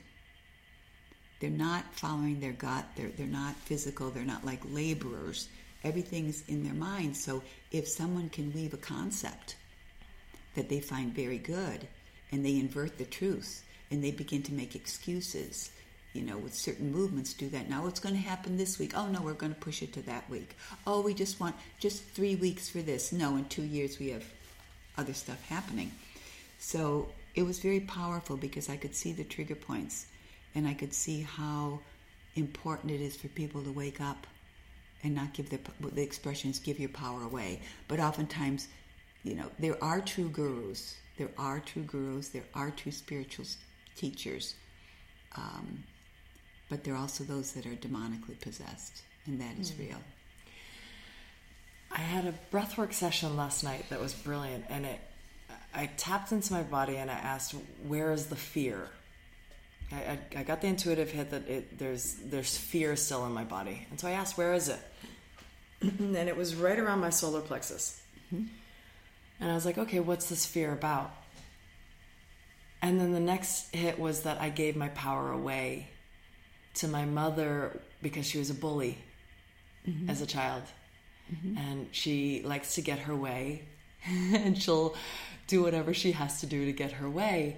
[1.43, 2.85] They're not following their gut.
[2.95, 4.09] They're, they're not physical.
[4.09, 5.49] They're not like laborers.
[5.83, 7.17] Everything's in their mind.
[7.17, 9.57] So if someone can weave a concept
[10.55, 11.85] that they find very good
[12.31, 15.69] and they invert the truth and they begin to make excuses,
[16.13, 17.69] you know, with certain movements do that.
[17.69, 18.97] Now what's going to happen this week?
[18.97, 20.55] Oh no, we're going to push it to that week.
[20.87, 23.11] Oh, we just want just three weeks for this.
[23.11, 24.23] No, in two years we have
[24.97, 25.91] other stuff happening.
[26.59, 30.05] So it was very powerful because I could see the trigger points
[30.56, 31.80] and I could see how
[32.36, 34.28] important it is for people to wake up
[35.04, 37.62] and not give their the expressions give your power away.
[37.88, 38.68] But oftentimes,
[39.24, 40.95] you know, there are true gurus.
[41.18, 42.30] There are true gurus.
[42.30, 43.45] There are true spiritual
[43.95, 44.56] teachers.
[45.36, 45.84] Um,
[46.70, 49.89] but there are also those that are demonically possessed, and that is mm.
[49.89, 50.01] real.
[51.91, 54.99] I had a breathwork session last night that was brilliant, and it
[55.76, 58.89] I tapped into my body and I asked, "Where is the fear?"
[59.91, 63.43] I, I, I got the intuitive hit that it, there's there's fear still in my
[63.43, 64.79] body, and so I asked, "Where is it?"
[65.81, 68.01] and it was right around my solar plexus.
[68.34, 68.45] Mm-hmm.
[69.39, 71.11] And I was like, "Okay, what's this fear about?"
[72.81, 75.88] And then the next hit was that I gave my power away
[76.75, 78.97] to my mother because she was a bully
[79.88, 80.09] mm-hmm.
[80.09, 80.63] as a child.
[81.34, 81.57] Mm-hmm.
[81.57, 83.63] And she likes to get her way
[84.05, 84.95] and she'll
[85.47, 87.57] do whatever she has to do to get her way.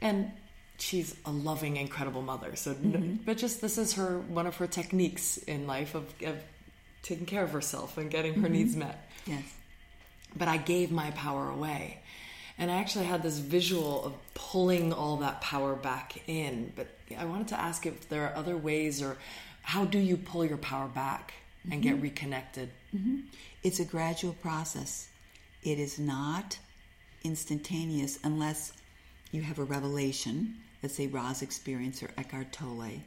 [0.00, 0.30] And
[0.78, 2.56] she's a loving, incredible mother.
[2.56, 3.16] So, mm-hmm.
[3.24, 6.36] but just this is her one of her techniques in life of, of
[7.02, 8.52] taking care of herself and getting her mm-hmm.
[8.52, 9.42] needs met Yes.
[10.36, 12.00] but I gave my power away.
[12.58, 16.72] And I actually had this visual of pulling all that power back in.
[16.74, 19.16] But I wanted to ask if there are other ways, or
[19.62, 21.34] how do you pull your power back
[21.70, 22.02] and get mm-hmm.
[22.02, 22.70] reconnected?
[23.62, 25.08] It's a gradual process.
[25.62, 26.58] It is not
[27.22, 28.72] instantaneous unless
[29.30, 33.02] you have a revelation, let's say Ra's experience or Eckhart Tolle,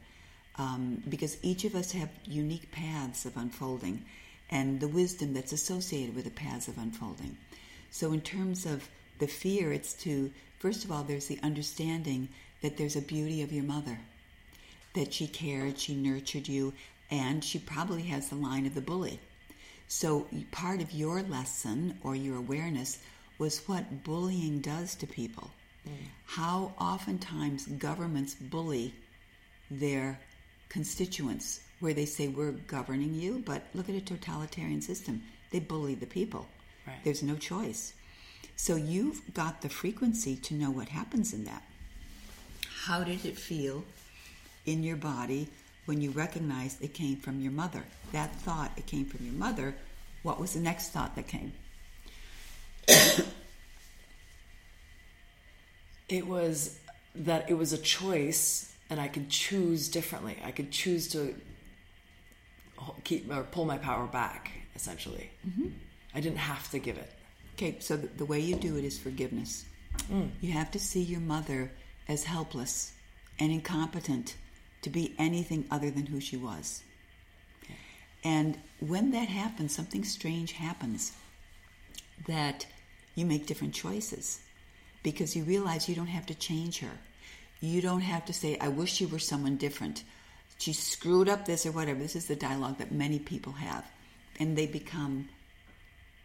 [0.56, 4.04] um, because each of us have unique paths of unfolding
[4.50, 7.36] and the wisdom that's associated with the paths of unfolding.
[7.90, 12.28] So, in terms of the fear, it's to, first of all, there's the understanding
[12.60, 13.98] that there's a beauty of your mother,
[14.94, 16.74] that she cared, she nurtured you,
[17.10, 19.18] and she probably has the line of the bully.
[19.88, 22.98] So, part of your lesson or your awareness
[23.38, 25.50] was what bullying does to people.
[26.26, 28.94] How oftentimes governments bully
[29.70, 30.18] their
[30.68, 35.22] constituents, where they say, We're governing you, but look at a totalitarian system.
[35.50, 36.46] They bully the people.
[36.86, 36.96] Right.
[37.04, 37.92] There's no choice.
[38.56, 41.62] So, you've got the frequency to know what happens in that.
[42.84, 43.84] How did it feel
[44.66, 45.48] in your body
[45.86, 47.84] when you recognized it came from your mother?
[48.12, 49.74] That thought, it came from your mother.
[50.22, 51.52] What was the next thought that came?
[56.12, 56.78] It was
[57.14, 60.36] that it was a choice and I could choose differently.
[60.44, 61.34] I could choose to
[63.04, 65.30] keep or pull my power back, essentially.
[65.48, 65.68] Mm-hmm.
[66.14, 67.10] I didn't have to give it.
[67.54, 69.64] Okay, so the, the way you do it is forgiveness.
[70.10, 70.30] Mm.
[70.42, 71.70] You have to see your mother
[72.08, 72.92] as helpless
[73.38, 74.36] and incompetent
[74.82, 76.82] to be anything other than who she was.
[78.24, 81.12] And when that happens, something strange happens
[82.26, 82.66] that
[83.14, 84.40] you make different choices
[85.02, 86.90] because you realize you don't have to change her.
[87.60, 90.04] You don't have to say, I wish you were someone different.
[90.58, 92.00] She screwed up this or whatever.
[92.00, 93.84] This is the dialogue that many people have.
[94.38, 95.28] And they become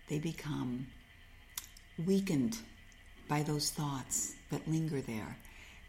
[0.09, 0.87] they become
[2.05, 2.57] weakened
[3.27, 5.37] by those thoughts that linger there.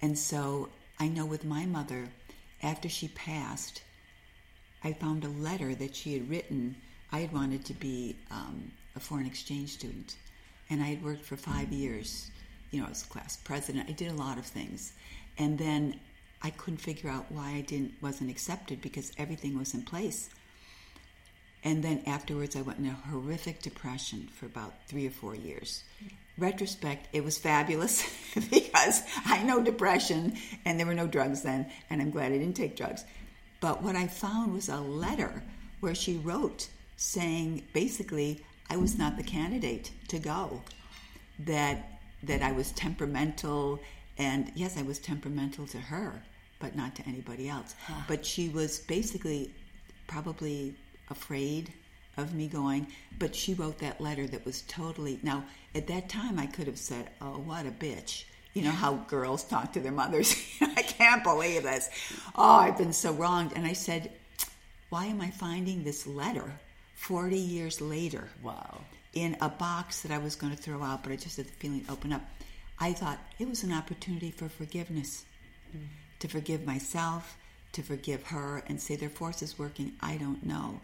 [0.02, 0.68] And so
[0.98, 2.08] I know with my mother,
[2.62, 3.82] after she passed,
[4.82, 6.76] I found a letter that she had written.
[7.12, 10.16] I had wanted to be um, a foreign exchange student,
[10.70, 12.30] and I had worked for five years.
[12.70, 13.88] You know, I was class president.
[13.88, 14.92] I did a lot of things,
[15.38, 15.98] and then
[16.42, 20.30] I couldn't figure out why I didn't wasn't accepted because everything was in place.
[21.64, 25.82] And then afterwards, I went in a horrific depression for about three or four years.
[26.36, 28.08] Retrospect, it was fabulous
[28.50, 32.56] because I know depression and there were no drugs then, and I'm glad I didn't
[32.56, 33.04] take drugs.
[33.60, 35.42] But what I found was a letter
[35.80, 40.62] where she wrote saying basically I was not the candidate to go,
[41.40, 43.80] that that I was temperamental,
[44.16, 46.22] and yes, I was temperamental to her,
[46.58, 47.74] but not to anybody else.
[48.06, 49.52] But she was basically
[50.06, 50.74] probably
[51.10, 51.72] afraid
[52.16, 52.88] of me going,
[53.18, 55.20] but she wrote that letter that was totally.
[55.22, 55.44] Now,
[55.74, 58.24] at that time, I could have said, Oh, what a bitch.
[58.54, 60.34] You know how girls talk to their mothers.
[60.60, 61.88] I can't believe this.
[62.34, 63.52] Oh, I've been so wronged.
[63.54, 64.10] And I said,
[64.88, 66.58] Why am I finding this letter
[66.96, 68.28] 40 years later?
[68.42, 68.80] Wow.
[69.22, 71.52] In a box that I was going to throw out, but I just had the
[71.52, 72.22] feeling open up.
[72.78, 75.24] I thought it was an opportunity for forgiveness,
[75.70, 75.86] mm-hmm.
[76.20, 77.36] to forgive myself,
[77.72, 79.92] to forgive her, and say their force is working.
[80.00, 80.80] I don't know.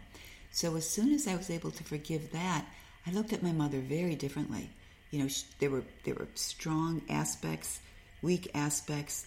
[0.51, 2.65] So as soon as I was able to forgive that,
[3.07, 4.69] I looked at my mother very differently.
[5.11, 7.79] You know, sh- there were there were strong aspects,
[8.21, 9.25] weak aspects,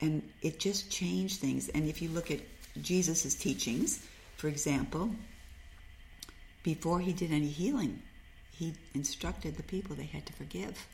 [0.00, 1.68] and it just changed things.
[1.68, 2.40] And if you look at
[2.80, 4.04] Jesus' teachings,
[4.36, 5.10] for example,
[6.62, 8.02] before he did any healing,
[8.52, 10.86] he instructed the people they had to forgive.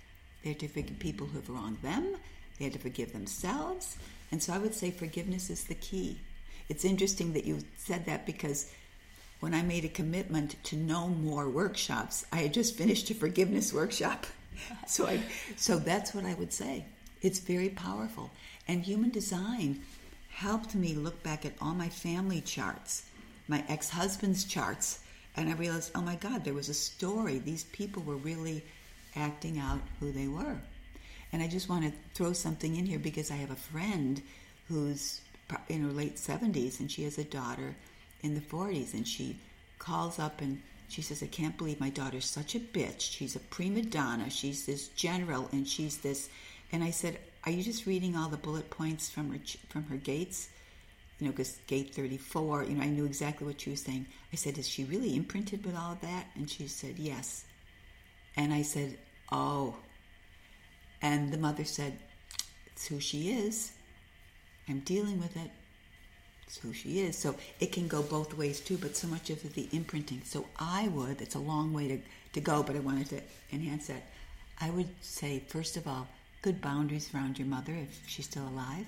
[0.42, 2.16] They had to forgive people who have wronged them,
[2.58, 3.96] they had to forgive themselves.
[4.30, 6.20] And so I would say forgiveness is the key.
[6.68, 8.70] It's interesting that you said that because
[9.40, 13.72] when I made a commitment to no more workshops, I had just finished a forgiveness
[13.72, 14.26] workshop.
[14.88, 15.20] So I
[15.56, 16.84] so that's what I would say.
[17.22, 18.32] It's very powerful.
[18.66, 19.82] And human design
[20.30, 23.04] helped me look back at all my family charts,
[23.46, 24.98] my ex-husband's charts,
[25.38, 27.38] and I realized, oh my God, there was a story.
[27.38, 28.64] These people were really
[29.16, 30.56] acting out who they were.
[31.32, 34.22] And I just want to throw something in here because I have a friend
[34.68, 35.20] who's
[35.68, 37.74] in her late 70s and she has a daughter
[38.22, 39.38] in the 40s and she
[39.78, 43.00] calls up and she says, I can't believe my daughter's such a bitch.
[43.00, 44.30] She's a prima donna.
[44.30, 46.30] She's this general and she's this.
[46.72, 49.96] And I said, Are you just reading all the bullet points from her, from her
[49.96, 50.48] gates?
[51.18, 54.06] You know, because gate 34, you know, I knew exactly what she was saying.
[54.32, 56.26] I said, Is she really imprinted with all of that?
[56.34, 57.44] And she said, Yes.
[58.36, 58.98] And I said,
[59.32, 59.76] Oh.
[61.00, 61.98] And the mother said,
[62.66, 63.72] It's who she is.
[64.68, 65.50] I'm dealing with it.
[66.46, 67.16] It's who she is.
[67.16, 70.22] So it can go both ways too, but so much of the imprinting.
[70.24, 71.98] So I would, it's a long way to,
[72.34, 73.20] to go, but I wanted to
[73.52, 74.02] enhance that.
[74.60, 76.08] I would say, first of all,
[76.42, 78.86] good boundaries around your mother if she's still alive,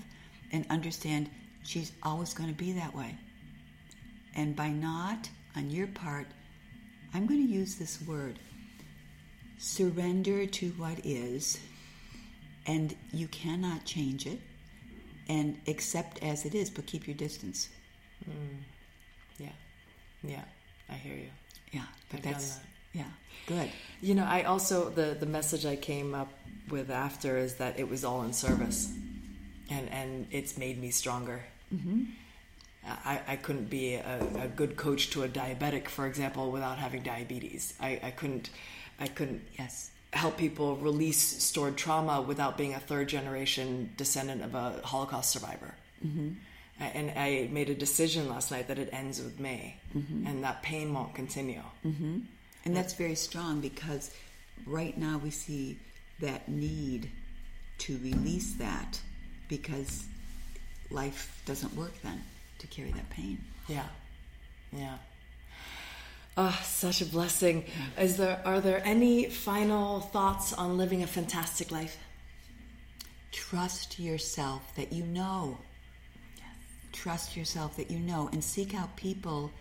[0.51, 1.29] and understand
[1.63, 3.15] she's always going to be that way.
[4.35, 6.27] And by not, on your part,
[7.13, 8.39] I'm going to use this word
[9.57, 11.59] surrender to what is,
[12.65, 14.39] and you cannot change it
[15.29, 17.69] and accept as it is, but keep your distance.
[18.27, 18.57] Mm.
[19.37, 19.49] Yeah,
[20.23, 20.43] yeah,
[20.89, 21.29] I hear you.
[21.71, 22.65] Yeah, but I've that's that.
[22.93, 23.11] yeah,
[23.47, 23.69] good.
[24.01, 26.31] You know, I also the the message I came up
[26.69, 28.91] with after is that it was all in service,
[29.69, 31.43] and and it's made me stronger.
[31.73, 32.05] Mm-hmm.
[32.85, 37.03] I, I couldn't be a, a, good coach to a diabetic, for example, without having
[37.03, 37.73] diabetes.
[37.79, 38.49] I, I couldn't
[38.99, 44.55] I couldn't yes help people release stored trauma without being a third generation descendant of
[44.55, 45.73] a Holocaust survivor.
[46.05, 46.29] Mm-hmm.
[46.79, 50.25] And I made a decision last night that it ends with me, mm-hmm.
[50.25, 51.61] and that pain won't continue.
[51.85, 52.19] Mm-hmm.
[52.65, 54.13] And that's very strong because
[54.65, 55.77] right now we see
[56.19, 57.11] that need
[57.79, 58.99] to release that
[59.47, 60.05] because
[60.89, 62.21] life doesn't work then
[62.61, 63.43] to carry that pain.
[63.67, 63.87] Yeah,
[64.71, 64.97] yeah.
[66.37, 67.65] Oh, such a blessing.
[67.99, 71.97] Is there are there any final thoughts on living a fantastic life?
[73.31, 75.57] Trust yourself that you know.
[76.37, 76.45] Yes.
[76.93, 79.51] Trust yourself that you know and seek out people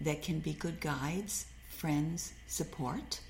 [0.00, 3.20] that can be good guides, friends, support,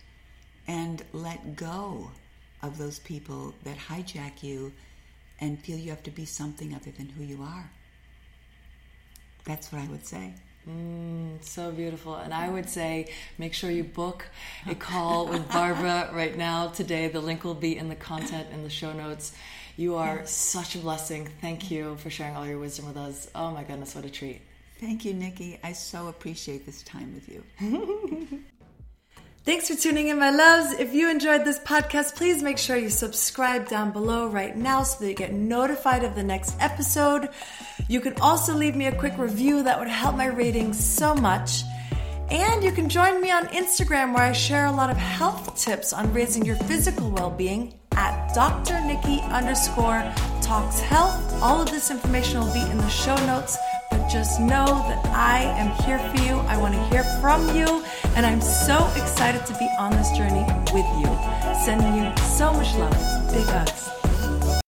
[0.66, 2.10] and let go
[2.62, 4.72] of those people that hijack you
[5.40, 7.70] and feel you have to be something other than who you are.
[9.45, 10.34] That's what I would say.
[10.68, 12.16] Mm, so beautiful.
[12.16, 14.26] And I would say make sure you book
[14.66, 17.09] a call with Barbara right now today.
[17.09, 19.32] The link will be in the content in the show notes.
[19.76, 21.28] You are such a blessing.
[21.41, 23.28] Thank you for sharing all your wisdom with us.
[23.34, 24.43] Oh my goodness, what a treat.
[24.80, 25.59] Thank you, Nikki.
[25.62, 28.39] I so appreciate this time with you.
[29.45, 30.78] Thanks for tuning in, my loves.
[30.78, 35.03] If you enjoyed this podcast, please make sure you subscribe down below right now so
[35.03, 37.30] that you get notified of the next episode.
[37.87, 41.62] You can also leave me a quick review, that would help my ratings so much.
[42.31, 45.93] And you can join me on Instagram where I share a lot of health tips
[45.93, 48.81] on raising your physical well being at Dr.
[48.83, 50.03] Nikki underscore
[50.43, 51.43] talks health.
[51.43, 53.57] All of this information will be in the show notes.
[53.91, 56.39] But just know that I am here for you.
[56.49, 57.83] I want to hear from you.
[58.14, 61.09] And I'm so excited to be on this journey with you.
[61.64, 63.33] Sending you so much love.
[63.33, 63.97] Big hugs.